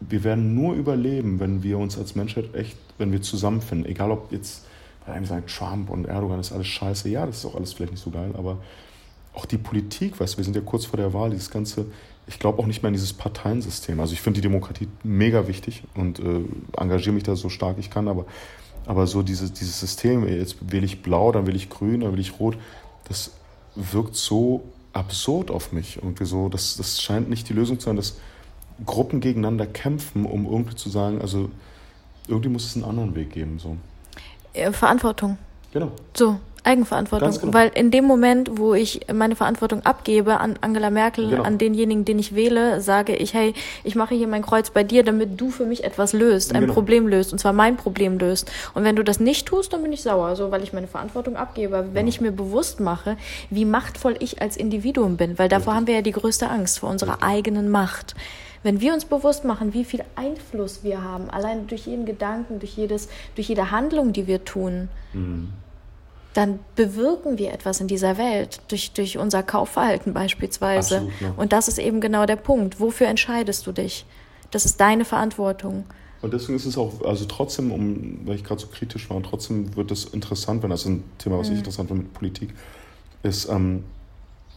[0.00, 3.90] wir werden nur überleben, wenn wir uns als Menschheit echt, wenn wir zusammenfinden.
[3.90, 4.64] Egal ob jetzt,
[5.04, 7.08] weil einem sagen, Trump und Erdogan ist alles scheiße.
[7.08, 8.58] Ja, das ist auch alles vielleicht nicht so geil, aber
[9.34, 11.86] auch die Politik, weißt du, wir sind ja kurz vor der Wahl, dieses ganze,
[12.26, 14.00] ich glaube auch nicht mehr an dieses Parteiensystem.
[14.00, 16.42] Also ich finde die Demokratie mega wichtig und äh,
[16.76, 18.26] engagiere mich da so stark ich kann, aber,
[18.90, 22.18] aber so dieses, dieses System, jetzt wähle ich blau, dann will ich grün, dann will
[22.18, 22.56] ich rot,
[23.04, 23.30] das
[23.76, 25.98] wirkt so absurd auf mich.
[25.98, 28.18] Irgendwie so, das, das scheint nicht die Lösung zu sein, dass
[28.84, 31.50] Gruppen gegeneinander kämpfen, um irgendwie zu sagen, also
[32.26, 33.60] irgendwie muss es einen anderen Weg geben.
[33.60, 33.76] So.
[34.72, 35.38] Verantwortung.
[35.72, 35.92] Genau.
[36.12, 37.32] So, Eigenverantwortung.
[37.40, 37.54] Genau.
[37.54, 41.42] Weil in dem Moment, wo ich meine Verantwortung abgebe an Angela Merkel, genau.
[41.42, 45.02] an denjenigen, den ich wähle, sage ich, hey, ich mache hier mein Kreuz bei dir,
[45.02, 46.74] damit du für mich etwas löst, ein genau.
[46.74, 48.50] Problem löst, und zwar mein Problem löst.
[48.74, 51.36] Und wenn du das nicht tust, dann bin ich sauer, so weil ich meine Verantwortung
[51.36, 51.88] abgebe.
[51.92, 53.16] Wenn ich mir bewusst mache,
[53.48, 55.76] wie machtvoll ich als Individuum bin, weil davor Richtig.
[55.76, 57.28] haben wir ja die größte Angst, vor unserer Richtig.
[57.28, 58.14] eigenen Macht.
[58.62, 62.76] Wenn wir uns bewusst machen, wie viel Einfluss wir haben, allein durch jeden Gedanken, durch,
[62.76, 65.48] jedes, durch jede Handlung, die wir tun, mhm.
[66.34, 70.96] Dann bewirken wir etwas in dieser Welt, durch, durch unser Kaufverhalten beispielsweise.
[70.96, 71.34] Absolut, ja.
[71.36, 72.80] Und das ist eben genau der Punkt.
[72.80, 74.06] Wofür entscheidest du dich?
[74.50, 75.84] Das ist deine Verantwortung.
[76.22, 79.24] Und deswegen ist es auch, also trotzdem, um, weil ich gerade so kritisch war, und
[79.24, 81.54] trotzdem wird es interessant, wenn das ein Thema, was mhm.
[81.54, 82.54] ich interessant finde mit Politik,
[83.22, 83.84] ist ähm,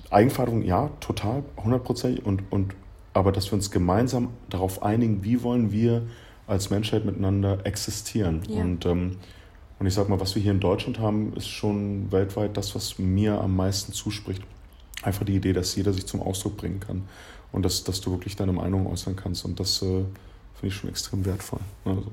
[0.09, 2.75] Eigenverantwortung, ja, total, hundertprozentig und, und
[3.13, 6.03] aber dass wir uns gemeinsam darauf einigen, wie wollen wir
[6.47, 8.41] als Menschheit miteinander existieren.
[8.47, 8.62] Ja.
[8.62, 9.17] Und, ähm,
[9.79, 12.99] und ich sage mal, was wir hier in Deutschland haben, ist schon weltweit das, was
[12.99, 14.41] mir am meisten zuspricht.
[15.01, 17.03] Einfach die Idee, dass jeder sich zum Ausdruck bringen kann
[17.51, 19.45] und dass, dass du wirklich deine Meinung äußern kannst.
[19.45, 21.59] Und das äh, finde ich schon extrem wertvoll.
[21.86, 22.05] Also.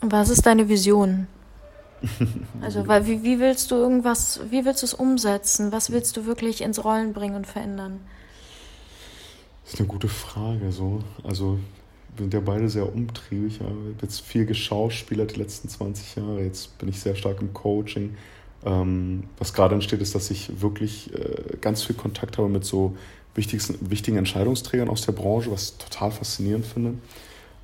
[0.00, 1.26] Was ist deine Vision?
[2.60, 5.72] Also, weil wie, wie willst du irgendwas, wie willst du es umsetzen?
[5.72, 8.00] Was willst du wirklich ins Rollen bringen und verändern?
[9.64, 10.70] Das ist eine gute Frage.
[10.72, 11.02] So.
[11.22, 11.58] Also,
[12.16, 13.56] wir sind ja beide sehr umtriebig.
[13.56, 16.42] Ich habe jetzt viel geschauspielert die letzten 20 Jahre.
[16.42, 18.16] Jetzt bin ich sehr stark im Coaching.
[18.64, 22.96] Ähm, was gerade entsteht, ist, dass ich wirklich äh, ganz viel Kontakt habe mit so
[23.34, 26.94] wichtigen Entscheidungsträgern aus der Branche, was ich total faszinierend finde.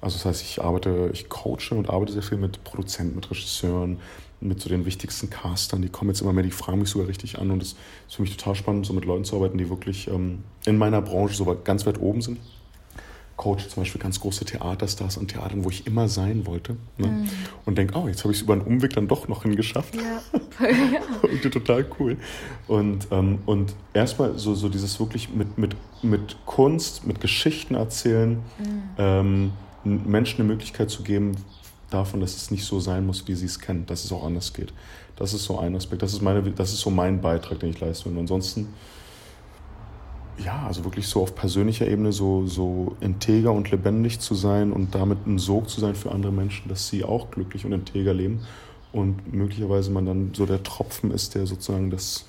[0.01, 3.99] Also das heißt, ich arbeite, ich coache und arbeite sehr viel mit Produzenten, mit Regisseuren,
[4.41, 7.39] mit so den wichtigsten Castern, die kommen jetzt immer mehr, die fragen mich sogar richtig
[7.39, 7.77] an und es
[8.09, 11.03] ist für mich total spannend, so mit Leuten zu arbeiten, die wirklich ähm, in meiner
[11.03, 12.39] Branche so ganz weit oben sind.
[13.41, 16.77] Coach zum Beispiel ganz große Theaterstars und Theatern, wo ich immer sein wollte.
[16.99, 17.07] Ne?
[17.07, 17.29] Mhm.
[17.65, 19.95] Und denke, oh, jetzt habe ich es über einen Umweg dann doch noch hingeschafft.
[19.95, 20.21] Ja,
[21.43, 21.49] ja.
[21.49, 22.19] total cool.
[22.69, 28.41] Und, ähm, und erstmal so, so dieses wirklich mit, mit, mit Kunst, mit Geschichten erzählen,
[28.59, 28.83] mhm.
[28.99, 29.53] ähm,
[29.85, 31.35] Menschen eine Möglichkeit zu geben,
[31.89, 34.53] davon, dass es nicht so sein muss, wie sie es kennt, dass es auch anders
[34.53, 34.73] geht.
[35.17, 37.81] Das ist so ein Aspekt, das ist, meine, das ist so mein Beitrag, den ich
[37.81, 38.11] leiste.
[38.11, 38.69] Und ansonsten,
[40.39, 44.95] ja, also wirklich so auf persönlicher Ebene so, so integer und lebendig zu sein und
[44.95, 48.41] damit ein Sog zu sein für andere Menschen, dass sie auch glücklich und integer leben
[48.93, 52.25] und möglicherweise man dann so der Tropfen ist, der sozusagen das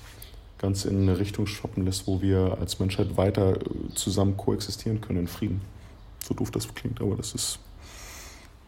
[0.58, 5.20] Ganze in eine Richtung shoppen lässt, wo wir als Menschheit weiter äh, zusammen koexistieren können
[5.20, 5.60] in Frieden.
[6.24, 7.58] So doof das klingt, aber das ist.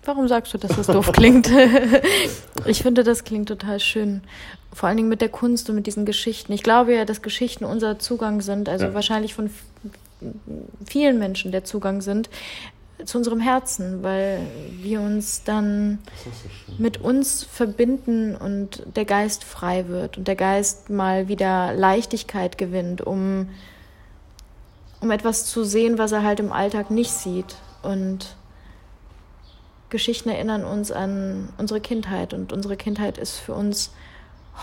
[0.05, 1.51] Warum sagst du, dass das doof klingt?
[2.67, 4.23] ich finde, das klingt total schön.
[4.73, 6.53] Vor allen Dingen mit der Kunst und mit diesen Geschichten.
[6.53, 8.95] Ich glaube ja, dass Geschichten unser Zugang sind, also ja.
[8.95, 9.51] wahrscheinlich von
[10.87, 12.29] vielen Menschen der Zugang sind
[13.05, 14.40] zu unserem Herzen, weil
[14.81, 16.31] wir uns dann so
[16.79, 23.03] mit uns verbinden und der Geist frei wird und der Geist mal wieder Leichtigkeit gewinnt,
[23.03, 23.49] um,
[25.01, 27.57] um etwas zu sehen, was er halt im Alltag nicht sieht.
[27.83, 28.37] Und
[29.90, 33.92] Geschichten erinnern uns an unsere Kindheit und unsere Kindheit ist für uns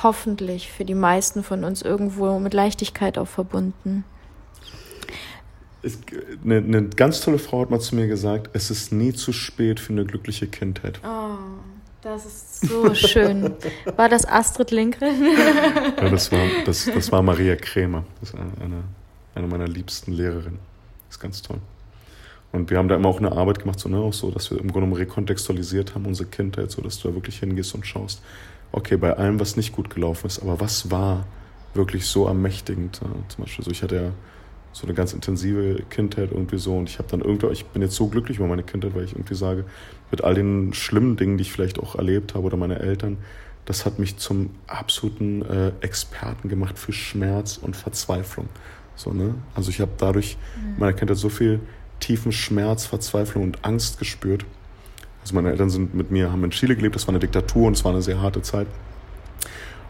[0.04, 4.04] hoffentlich, für die meisten von uns irgendwo mit Leichtigkeit auch verbunden.
[6.44, 9.80] Eine, eine, ganz tolle Frau hat mal zu mir gesagt, es ist nie zu spät
[9.80, 11.00] für eine glückliche Kindheit.
[11.04, 11.38] Oh,
[12.04, 13.56] das ist so schön.
[13.96, 15.24] War das Astrid Lindgren?
[15.98, 18.06] ja, das war, das, das war Maria Krämer.
[18.20, 18.84] Das ist eine,
[19.34, 20.60] eine meiner liebsten Lehrerinnen.
[21.08, 21.60] Das ist ganz toll.
[22.52, 24.60] Und wir haben da immer auch eine Arbeit gemacht, so, ne, auch so, dass wir
[24.60, 28.22] im Grunde rekontextualisiert haben, unsere Kindheit, so dass du da wirklich hingehst und schaust,
[28.72, 31.26] okay, bei allem, was nicht gut gelaufen ist, aber was war
[31.74, 32.98] wirklich so ermächtigend?
[32.98, 34.12] Zum Beispiel so, ich hatte ja
[34.74, 36.78] so eine ganz intensive Kindheit irgendwie so.
[36.78, 39.14] Und ich habe dann irgendwie, ich bin jetzt so glücklich über meine Kindheit, weil ich
[39.14, 39.66] irgendwie sage,
[40.10, 43.18] mit all den schlimmen Dingen, die ich vielleicht auch erlebt habe oder meine Eltern,
[43.66, 48.50] das hat mich zum absoluten äh, Experten gemacht für Schmerz und Verzweiflung.
[48.96, 49.36] So, ne?
[49.56, 50.80] Also ich habe dadurch mhm.
[50.80, 51.60] meiner Kindheit so viel
[52.02, 54.46] tiefen Schmerz, Verzweiflung und Angst gespürt.
[55.22, 57.78] Also meine Eltern sind mit mir, haben in Chile gelebt, das war eine Diktatur und
[57.78, 58.68] es war eine sehr harte Zeit.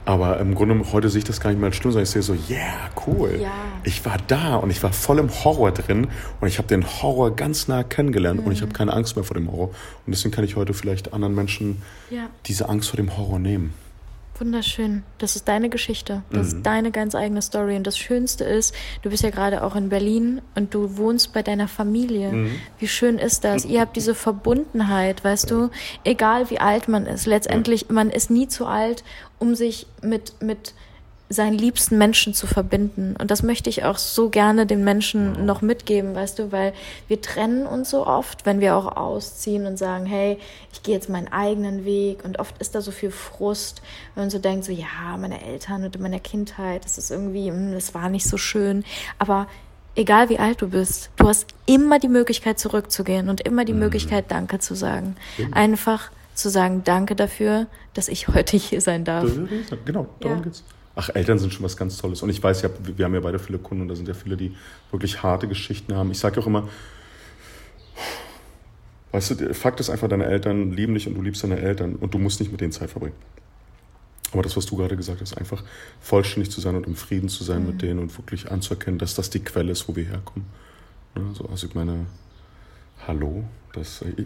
[0.03, 2.23] Aber im Grunde heute sehe ich das gar nicht mehr als schlimm, sondern ich sehe
[2.23, 3.39] so, yeah, cool.
[3.39, 3.51] Ja.
[3.83, 6.07] Ich war da und ich war voll im Horror drin
[6.39, 8.47] und ich habe den Horror ganz nah kennengelernt mhm.
[8.47, 8.75] und ich habe mhm.
[8.75, 9.69] keine Angst mehr vor dem Horror.
[9.69, 9.75] Und
[10.07, 12.29] deswegen kann ich heute vielleicht anderen Menschen ja.
[12.47, 13.73] diese Angst vor dem Horror nehmen.
[14.41, 15.03] Wunderschön.
[15.19, 16.23] Das ist deine Geschichte.
[16.31, 16.57] Das mhm.
[16.57, 17.75] ist deine ganz eigene Story.
[17.75, 18.73] Und das Schönste ist,
[19.03, 22.31] du bist ja gerade auch in Berlin und du wohnst bei deiner Familie.
[22.31, 22.55] Mhm.
[22.79, 23.65] Wie schön ist das?
[23.65, 25.69] Ihr habt diese Verbundenheit, weißt du?
[26.03, 27.27] Egal wie alt man ist.
[27.27, 29.03] Letztendlich, man ist nie zu alt,
[29.37, 30.73] um sich mit, mit
[31.31, 33.15] seinen liebsten Menschen zu verbinden.
[33.19, 36.73] Und das möchte ich auch so gerne den Menschen noch mitgeben, weißt du, weil
[37.07, 40.37] wir trennen uns so oft, wenn wir auch ausziehen und sagen, hey,
[40.73, 42.23] ich gehe jetzt meinen eigenen Weg.
[42.25, 43.81] Und oft ist da so viel Frust,
[44.15, 47.73] wenn man so denkt, so, ja, meine Eltern und meine Kindheit, das ist irgendwie, hm,
[47.73, 48.83] das war nicht so schön.
[49.17, 49.47] Aber
[49.95, 53.79] egal wie alt du bist, du hast immer die Möglichkeit zurückzugehen und immer die mhm.
[53.79, 55.15] Möglichkeit, Danke zu sagen.
[55.37, 55.53] Mhm.
[55.53, 59.29] Einfach zu sagen, danke dafür, dass ich heute hier sein darf.
[59.85, 60.43] Genau, darum ja.
[60.43, 60.63] geht's.
[60.95, 62.21] Ach, Eltern sind schon was ganz Tolles.
[62.21, 64.55] Und ich weiß, wir haben ja beide viele Kunden und da sind ja viele, die
[64.91, 66.11] wirklich harte Geschichten haben.
[66.11, 66.67] Ich sage auch immer,
[69.11, 72.13] weißt du, Fakt ist einfach, deine Eltern lieben dich und du liebst deine Eltern und
[72.13, 73.15] du musst nicht mit denen Zeit verbringen.
[74.33, 75.63] Aber das, was du gerade gesagt hast, einfach
[75.99, 77.67] vollständig zu sein und im Frieden zu sein mhm.
[77.67, 80.47] mit denen und wirklich anzuerkennen, dass das die Quelle ist, wo wir herkommen.
[81.15, 82.05] Also, also ich meine,
[83.07, 84.01] hallo, das.
[84.01, 84.25] Äh,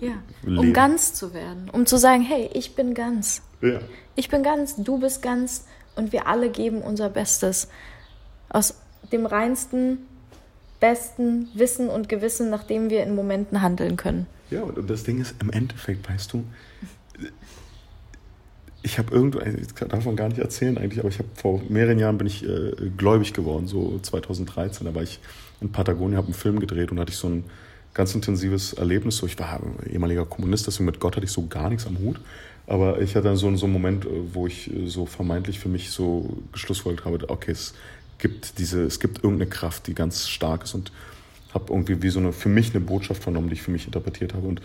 [0.00, 0.14] ja,
[0.46, 3.42] um ganz zu werden, um zu sagen, hey, ich bin ganz.
[3.60, 3.80] Ja.
[4.16, 7.68] Ich bin ganz, du bist ganz und wir alle geben unser Bestes
[8.48, 8.74] aus
[9.12, 9.98] dem reinsten,
[10.80, 14.26] besten Wissen und Gewissen, nach dem wir in Momenten handeln können.
[14.50, 16.44] Ja, und das Ding ist, im Endeffekt, weißt du,
[18.82, 21.98] ich habe irgendwo, ich darf davon gar nicht erzählen eigentlich, aber ich habe vor mehreren
[21.98, 25.20] Jahren bin ich äh, gläubig geworden, so 2013, da war ich
[25.60, 27.44] in Patagonien, habe einen Film gedreht und hatte ich so ein
[27.94, 29.16] ganz intensives Erlebnis.
[29.16, 32.20] So, ich war ehemaliger Kommunist, deswegen mit Gott hatte ich so gar nichts am Hut.
[32.66, 35.68] Aber ich hatte dann so, so einen Moment, äh, wo ich äh, so vermeintlich für
[35.68, 37.74] mich so geschlussfolgert habe, okay, es
[38.18, 40.92] gibt diese, es gibt irgendeine Kraft, die ganz stark ist und
[41.52, 44.34] habe irgendwie wie so eine, für mich eine Botschaft vernommen, die ich für mich interpretiert
[44.34, 44.46] habe.
[44.46, 44.60] Und,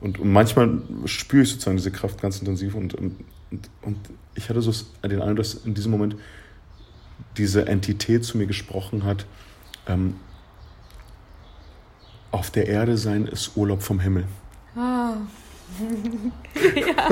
[0.00, 3.14] und, und manchmal spüre ich sozusagen diese Kraft ganz intensiv und, und,
[3.82, 3.96] und
[4.34, 6.16] ich hatte so den Eindruck, dass in diesem Moment
[7.36, 9.26] diese Entität zu mir gesprochen hat,
[9.86, 10.16] ähm,
[12.34, 14.24] auf der Erde sein ist Urlaub vom Himmel.
[14.76, 14.80] Oh.
[16.76, 17.08] ja,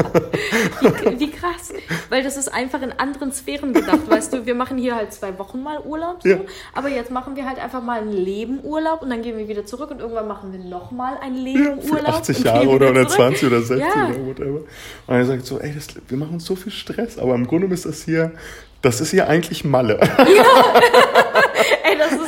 [0.81, 1.73] wie, wie, krass.
[2.11, 4.47] Weil das ist einfach in anderen Sphären gedacht, weißt du.
[4.47, 6.37] Wir machen hier halt zwei Wochen mal Urlaub, so, ja.
[6.75, 9.91] aber jetzt machen wir halt einfach mal einen Lebenurlaub und dann gehen wir wieder zurück
[9.91, 12.07] und irgendwann machen wir nochmal einen Lebenurlaub.
[12.07, 14.09] Ja, 80 Jahre oder, oder 20 oder 60 ja.
[14.09, 14.61] oder whatever.
[15.07, 17.73] Und er sagt so, ey, das, wir machen uns so viel Stress, aber im Grunde
[17.73, 18.33] ist das hier,
[18.81, 19.99] das ist hier eigentlich Malle.
[20.01, 20.45] Ja.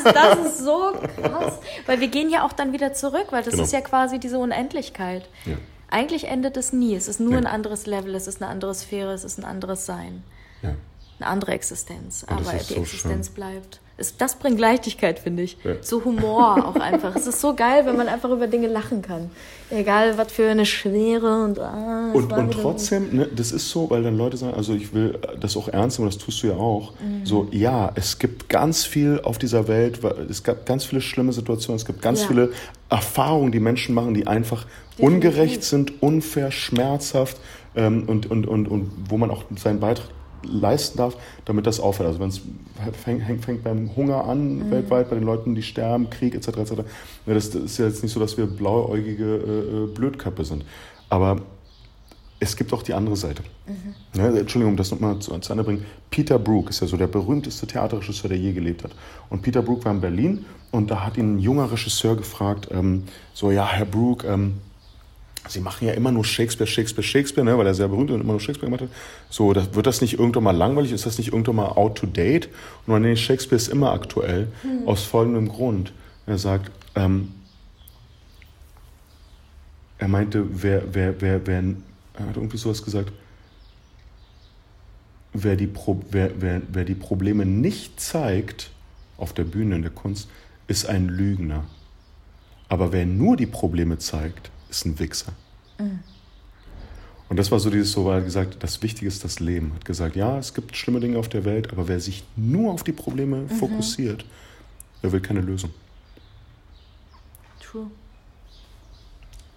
[0.04, 1.58] Das ist, so krass.
[1.86, 3.64] Weil wir gehen ja auch dann wieder zurück, weil das genau.
[3.64, 5.28] ist ja quasi diese Unendlichkeit.
[5.44, 5.56] Ja.
[5.88, 6.94] Eigentlich endet es nie.
[6.94, 7.38] Es ist nur nee.
[7.38, 10.24] ein anderes Level, es ist eine andere Sphäre, es ist ein anderes Sein.
[10.62, 10.74] Ja.
[11.18, 12.24] Eine andere Existenz.
[12.26, 13.34] Aber die so Existenz schön.
[13.34, 13.80] bleibt.
[13.96, 15.56] Es, das bringt Leichtigkeit, finde ich.
[15.62, 15.74] Ja.
[15.80, 17.14] So Humor auch einfach.
[17.14, 19.30] es ist so geil, wenn man einfach über Dinge lachen kann.
[19.70, 24.02] Egal, was für eine Schwere und ah, Und, und trotzdem, ne, das ist so, weil
[24.02, 26.92] dann Leute sagen, also ich will das auch ernst nehmen, das tust du ja auch.
[26.94, 27.24] Mhm.
[27.24, 31.76] So, ja, es gibt ganz viel auf dieser Welt, es gab ganz viele schlimme Situationen,
[31.76, 32.28] es gibt ganz ja.
[32.28, 32.52] viele
[32.90, 34.66] Erfahrungen, die Menschen machen, die einfach
[34.98, 35.04] Definitiv.
[35.04, 37.36] ungerecht sind, unfair, schmerzhaft
[37.76, 40.08] ähm, und, und, und, und wo man auch seinen Beitrag
[40.44, 42.08] leisten darf, damit das aufhört.
[42.08, 42.40] Also wenn es
[43.02, 44.70] fängt, fängt, beim Hunger an mhm.
[44.70, 46.48] weltweit, bei den Leuten, die sterben, Krieg etc.
[46.48, 46.72] etc.
[47.26, 50.64] Das, das ist ja jetzt nicht so, dass wir blauäugige äh, äh, Blödköpfe sind.
[51.08, 51.40] Aber
[52.40, 53.42] es gibt auch die andere Seite.
[53.66, 54.20] Mhm.
[54.20, 55.86] Ja, Entschuldigung, das nochmal zu, zu Ende bringen.
[56.10, 58.92] Peter Brook ist ja so der berühmteste Theaterregisseur, der je gelebt hat.
[59.30, 63.04] Und Peter Brook war in Berlin und da hat ihn ein junger Regisseur gefragt, ähm,
[63.32, 64.54] so, ja, Herr Brook, ähm,
[65.48, 68.22] Sie machen ja immer nur Shakespeare, Shakespeare, Shakespeare, ne, weil er sehr berühmt ist und
[68.22, 68.96] immer nur Shakespeare gemacht hat.
[69.28, 70.92] So, das, wird das nicht irgendwann mal langweilig?
[70.92, 72.46] Ist das nicht irgendwann mal out to date?
[72.86, 74.88] Und man nee, Shakespeare ist immer aktuell, hm.
[74.88, 75.92] aus folgendem Grund.
[76.26, 77.32] Er sagt, ähm,
[79.98, 81.62] er meinte, wer, wer, wer, wer,
[82.14, 83.12] er hat irgendwie sowas gesagt,
[85.34, 88.70] wer die, Pro, wer, wer, wer die Probleme nicht zeigt
[89.18, 90.28] auf der Bühne in der Kunst,
[90.66, 91.64] ist ein Lügner.
[92.68, 95.32] Aber wer nur die Probleme zeigt, ist ein Wichser.
[95.78, 96.00] Mhm.
[97.28, 99.74] Und das war so dieses, so war gesagt, das Wichtige ist das Leben.
[99.74, 102.84] Hat gesagt, ja, es gibt schlimme Dinge auf der Welt, aber wer sich nur auf
[102.84, 103.48] die Probleme mhm.
[103.48, 104.24] fokussiert,
[105.02, 105.70] der will keine Lösung.
[107.60, 107.90] True.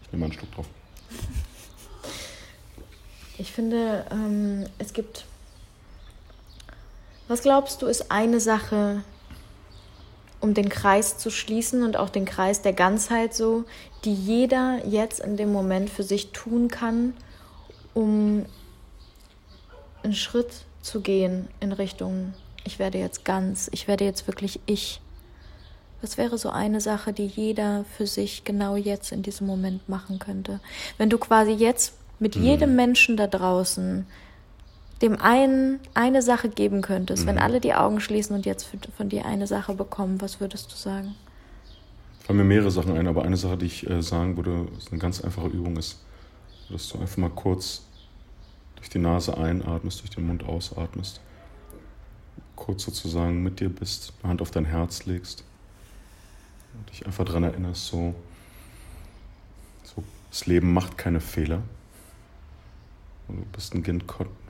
[0.03, 0.67] Ich nehme mal einen Schluck drauf.
[3.39, 5.25] Ich finde, ähm, es gibt.
[7.27, 9.03] Was glaubst du, ist eine Sache,
[10.47, 13.65] um den Kreis zu schließen und auch den Kreis der Ganzheit so,
[14.05, 17.13] die jeder jetzt in dem Moment für sich tun kann,
[17.93, 18.45] um
[20.03, 22.33] einen Schritt zu gehen in Richtung,
[22.63, 25.01] ich werde jetzt ganz, ich werde jetzt wirklich ich.
[26.01, 30.19] Was wäre so eine Sache, die jeder für sich genau jetzt in diesem Moment machen
[30.19, 30.61] könnte?
[30.97, 32.43] Wenn du quasi jetzt mit mhm.
[32.43, 34.05] jedem Menschen da draußen
[35.01, 37.27] dem einen eine Sache geben könntest, mhm.
[37.27, 40.75] wenn alle die Augen schließen und jetzt von dir eine Sache bekommen, was würdest du
[40.75, 41.15] sagen?
[42.27, 44.99] fallen mir mehrere Sachen ein, aber eine Sache, die ich äh, sagen würde, ist eine
[44.99, 45.97] ganz einfache Übung ist,
[46.69, 47.83] dass du einfach mal kurz
[48.75, 51.21] durch die Nase einatmest, durch den Mund ausatmest,
[52.57, 55.45] kurz sozusagen mit dir bist, eine Hand auf dein Herz legst
[56.73, 58.13] und dich einfach daran erinnerst, so,
[59.83, 61.61] so das Leben macht keine Fehler.
[63.29, 64.03] Du bist ein Kind,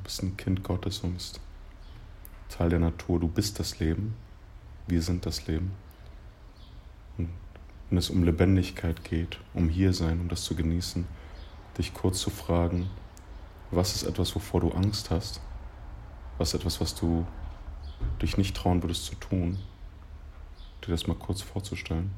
[0.07, 1.41] bist ein kind Gottes und bist
[2.47, 3.19] Teil der Natur.
[3.19, 4.15] Du bist das Leben.
[4.87, 5.73] Wir sind das Leben.
[7.17, 7.27] Und
[7.89, 11.05] wenn es um Lebendigkeit geht, um hier sein, um das zu genießen,
[11.77, 12.89] dich kurz zu fragen,
[13.69, 15.41] was ist etwas, wovor du Angst hast?
[16.37, 17.27] Was ist etwas, was du
[18.21, 19.59] dich nicht trauen würdest zu tun?
[20.85, 22.11] Dir das mal kurz vorzustellen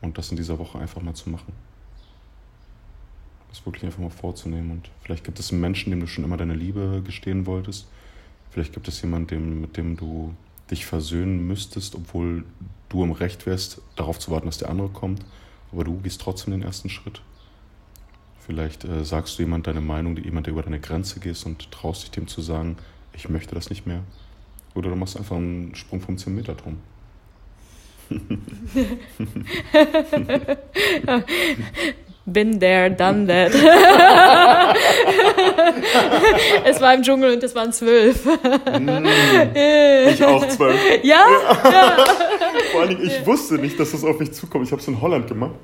[0.00, 1.52] und das in dieser Woche einfach mal zu machen.
[3.58, 4.70] Das wirklich einfach mal vorzunehmen.
[4.70, 7.88] Und vielleicht gibt es einen Menschen, dem du schon immer deine Liebe gestehen wolltest.
[8.50, 10.34] Vielleicht gibt es jemanden, mit dem du
[10.70, 12.44] dich versöhnen müsstest, obwohl
[12.88, 15.24] du im Recht wärst, darauf zu warten, dass der andere kommt,
[15.72, 17.20] aber du gehst trotzdem den ersten Schritt.
[18.40, 21.70] Vielleicht äh, sagst du jemand deine Meinung, die jemand, der über deine Grenze gehst und
[21.70, 22.76] traust dich dem zu sagen,
[23.12, 24.02] ich möchte das nicht mehr.
[24.74, 26.78] Oder du machst einfach einen Sprung vom 10-Meter-Turm.
[32.32, 33.52] Been there, done that.
[36.64, 38.24] es war im Dschungel und es waren zwölf.
[38.26, 39.06] Mm,
[40.12, 40.78] ich auch zwölf.
[41.02, 41.24] Ja?
[41.64, 41.96] ja.
[42.72, 44.66] Vor allem, ich wusste nicht, dass das auf mich zukommt.
[44.66, 45.54] Ich habe es in Holland gemacht.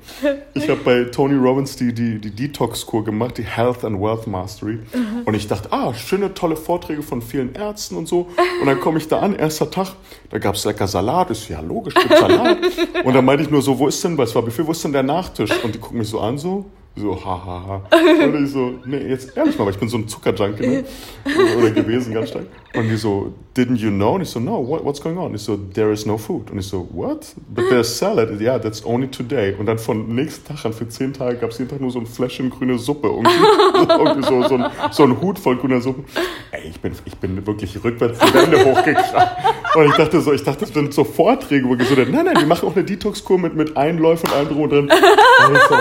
[0.53, 4.79] Ich habe bei Tony Robbins die, die, die Detox-Kur gemacht, die Health and Wealth Mastery.
[4.93, 5.21] Mhm.
[5.25, 8.27] Und ich dachte, ah, schöne, tolle Vorträge von vielen Ärzten und so.
[8.61, 9.93] Und dann komme ich da an, erster Tag,
[10.29, 11.35] da gab es lecker Salat.
[11.35, 12.57] So, ja, logisch, gibt Salat.
[13.03, 14.83] Und dann meinte ich nur so, wo ist denn, weil es war Buffet, wo ist
[14.83, 15.51] denn der Nachtisch?
[15.63, 16.84] Und die gucken mich so an, so, Brasil.
[16.97, 17.81] So, hahaha.
[17.91, 20.83] Und ich so, nee, jetzt ehrlich mal, weil ich bin so ein Zuckerjunkie, ne?
[21.57, 22.45] Oder gewesen, ganz stark.
[22.73, 24.15] Und die so, didn't you know?
[24.15, 25.27] Und ich so, no, what, what's going on?
[25.27, 26.51] Und ich so, there is no food.
[26.51, 27.33] Und ich so, what?
[27.53, 28.39] But there's salad.
[28.39, 29.55] Yeah, that's only today.
[29.57, 31.99] Und dann von nächsten Tag an, für zehn Tage, gab es jeden Tag nur so
[31.99, 33.07] ein Fläschchen grüne Suppe.
[33.07, 33.31] Irgendwie,
[33.93, 36.03] irgendwie so, so, ein, so ein Hut voll grüner Suppe.
[36.51, 39.35] Ey, ich bin, ich bin wirklich rückwärts die Wände hochgekracht.
[39.75, 42.45] Und ich dachte so, ich dachte, das sind so Vorträge, wo gesagt nein, nein, wir
[42.45, 44.83] machen auch eine Detox-Kur mit, mit Einläufen und allem drum und dran.
[44.83, 45.75] Und ich so,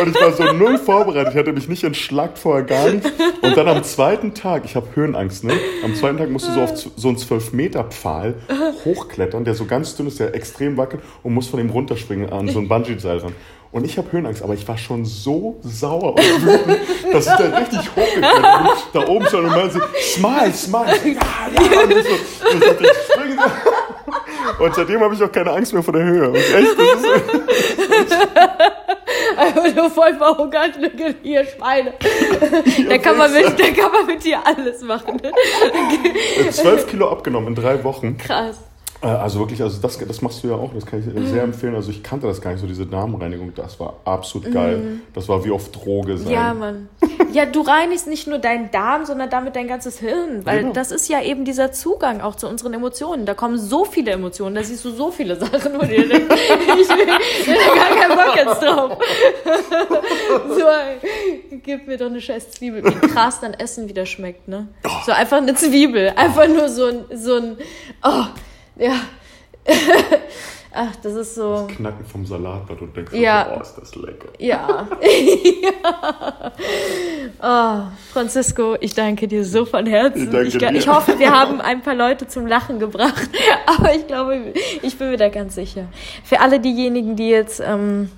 [0.00, 1.32] Und ich war so null vorbereitet.
[1.32, 3.06] Ich hatte mich nicht entschlackt vorher gar nicht.
[3.42, 5.54] Und dann am zweiten Tag, ich habe Höhenangst, ne?
[5.84, 8.34] Am zweiten Tag musst du so auf so einen 12-Meter-Pfahl
[8.84, 12.48] hochklettern, der so ganz dünn ist, der extrem wackelt und musst von ihm runterspringen an
[12.48, 13.34] so ein Bungee-Seil ran.
[13.72, 16.80] Und ich habe Höhenangst, aber ich war schon so sauer und wütend,
[17.12, 18.70] dass ich da richtig hochgeklettert bin.
[18.92, 20.86] Da oben schon und meinte, smile, smile.
[20.86, 21.80] Ja, ja.
[21.82, 23.42] Und, so, und, ich springe.
[24.58, 26.28] und seitdem habe ich auch keine Angst mehr vor der Höhe.
[26.30, 27.00] Und echt, das
[28.00, 28.28] ist,
[29.46, 30.78] Einfach nur voll verhungert,
[31.22, 31.94] hier Schweine.
[32.88, 35.18] da, kann man mit, da kann man mit dir alles machen.
[36.50, 38.18] Zwölf Kilo abgenommen in drei Wochen.
[38.18, 38.58] Krass.
[39.02, 41.26] Äh, also wirklich, also das, das machst du ja auch, das kann ich mhm.
[41.26, 41.74] sehr empfehlen.
[41.74, 44.78] Also ich kannte das gar nicht so, diese Darmreinigung, das war absolut geil.
[44.78, 45.00] Mhm.
[45.14, 46.32] Das war wie auf Droge sein.
[46.32, 46.88] Ja, Mann.
[47.32, 50.72] Ja, du reinigst nicht nur deinen Darm, sondern damit dein ganzes Hirn, weil genau.
[50.72, 53.24] das ist ja eben dieser Zugang auch zu unseren Emotionen.
[53.24, 56.34] Da kommen so viele Emotionen, da siehst du so viele Sachen und dir denkst,
[56.80, 57.06] ich will,
[57.46, 58.98] will gar keinen Bock jetzt drauf.
[60.48, 62.84] so, gib mir doch eine scheiß Zwiebel.
[62.84, 64.68] Wie krass dann Essen wieder schmeckt, ne?
[65.06, 67.56] So einfach eine Zwiebel, einfach nur so ein, so ein,
[68.02, 68.24] oh,
[68.80, 68.94] ja.
[70.72, 71.66] Ach, das ist so.
[71.66, 73.56] Das Knacken vom Salatblatt und denkst, ja.
[73.56, 74.28] oh, ist das lecker.
[74.38, 74.86] Ja.
[75.62, 76.52] ja.
[77.42, 80.24] Oh, Francisco, ich danke dir so von Herzen.
[80.24, 80.72] Ich, danke ich, dir.
[80.72, 83.28] ich hoffe, wir haben ein paar Leute zum Lachen gebracht.
[83.66, 85.88] Aber ich glaube, ich bin mir da ganz sicher.
[86.22, 88.10] Für alle diejenigen, die jetzt ähm,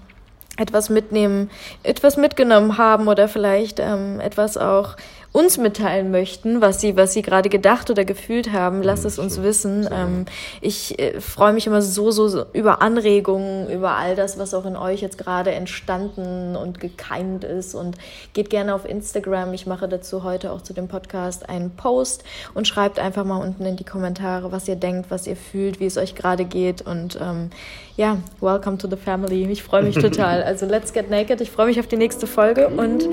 [0.59, 1.51] etwas mitnehmen,
[1.83, 4.97] etwas mitgenommen haben oder vielleicht ähm, etwas auch
[5.33, 9.43] uns mitteilen möchten, was sie, was sie gerade gedacht oder gefühlt haben, lasst es uns
[9.43, 9.89] wissen.
[9.91, 10.27] Ähm,
[10.61, 14.67] ich äh, freue mich immer so, so, so über Anregungen, über all das, was auch
[14.67, 17.75] in euch jetzt gerade entstanden und gekeimt ist.
[17.75, 17.97] Und
[18.35, 19.55] geht gerne auf Instagram.
[19.55, 23.65] Ich mache dazu heute auch zu dem Podcast einen Post und schreibt einfach mal unten
[23.65, 26.83] in die Kommentare, was ihr denkt, was ihr fühlt, wie es euch gerade geht.
[26.83, 27.49] Und ähm,
[27.97, 29.51] ja, welcome to the family.
[29.51, 30.43] Ich freue mich total.
[30.53, 31.41] Also let's get naked.
[31.41, 33.09] Ich freue mich auf die nächste Folge und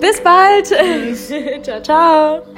[0.00, 0.72] bis bald.
[1.62, 2.48] Ciao, ciao.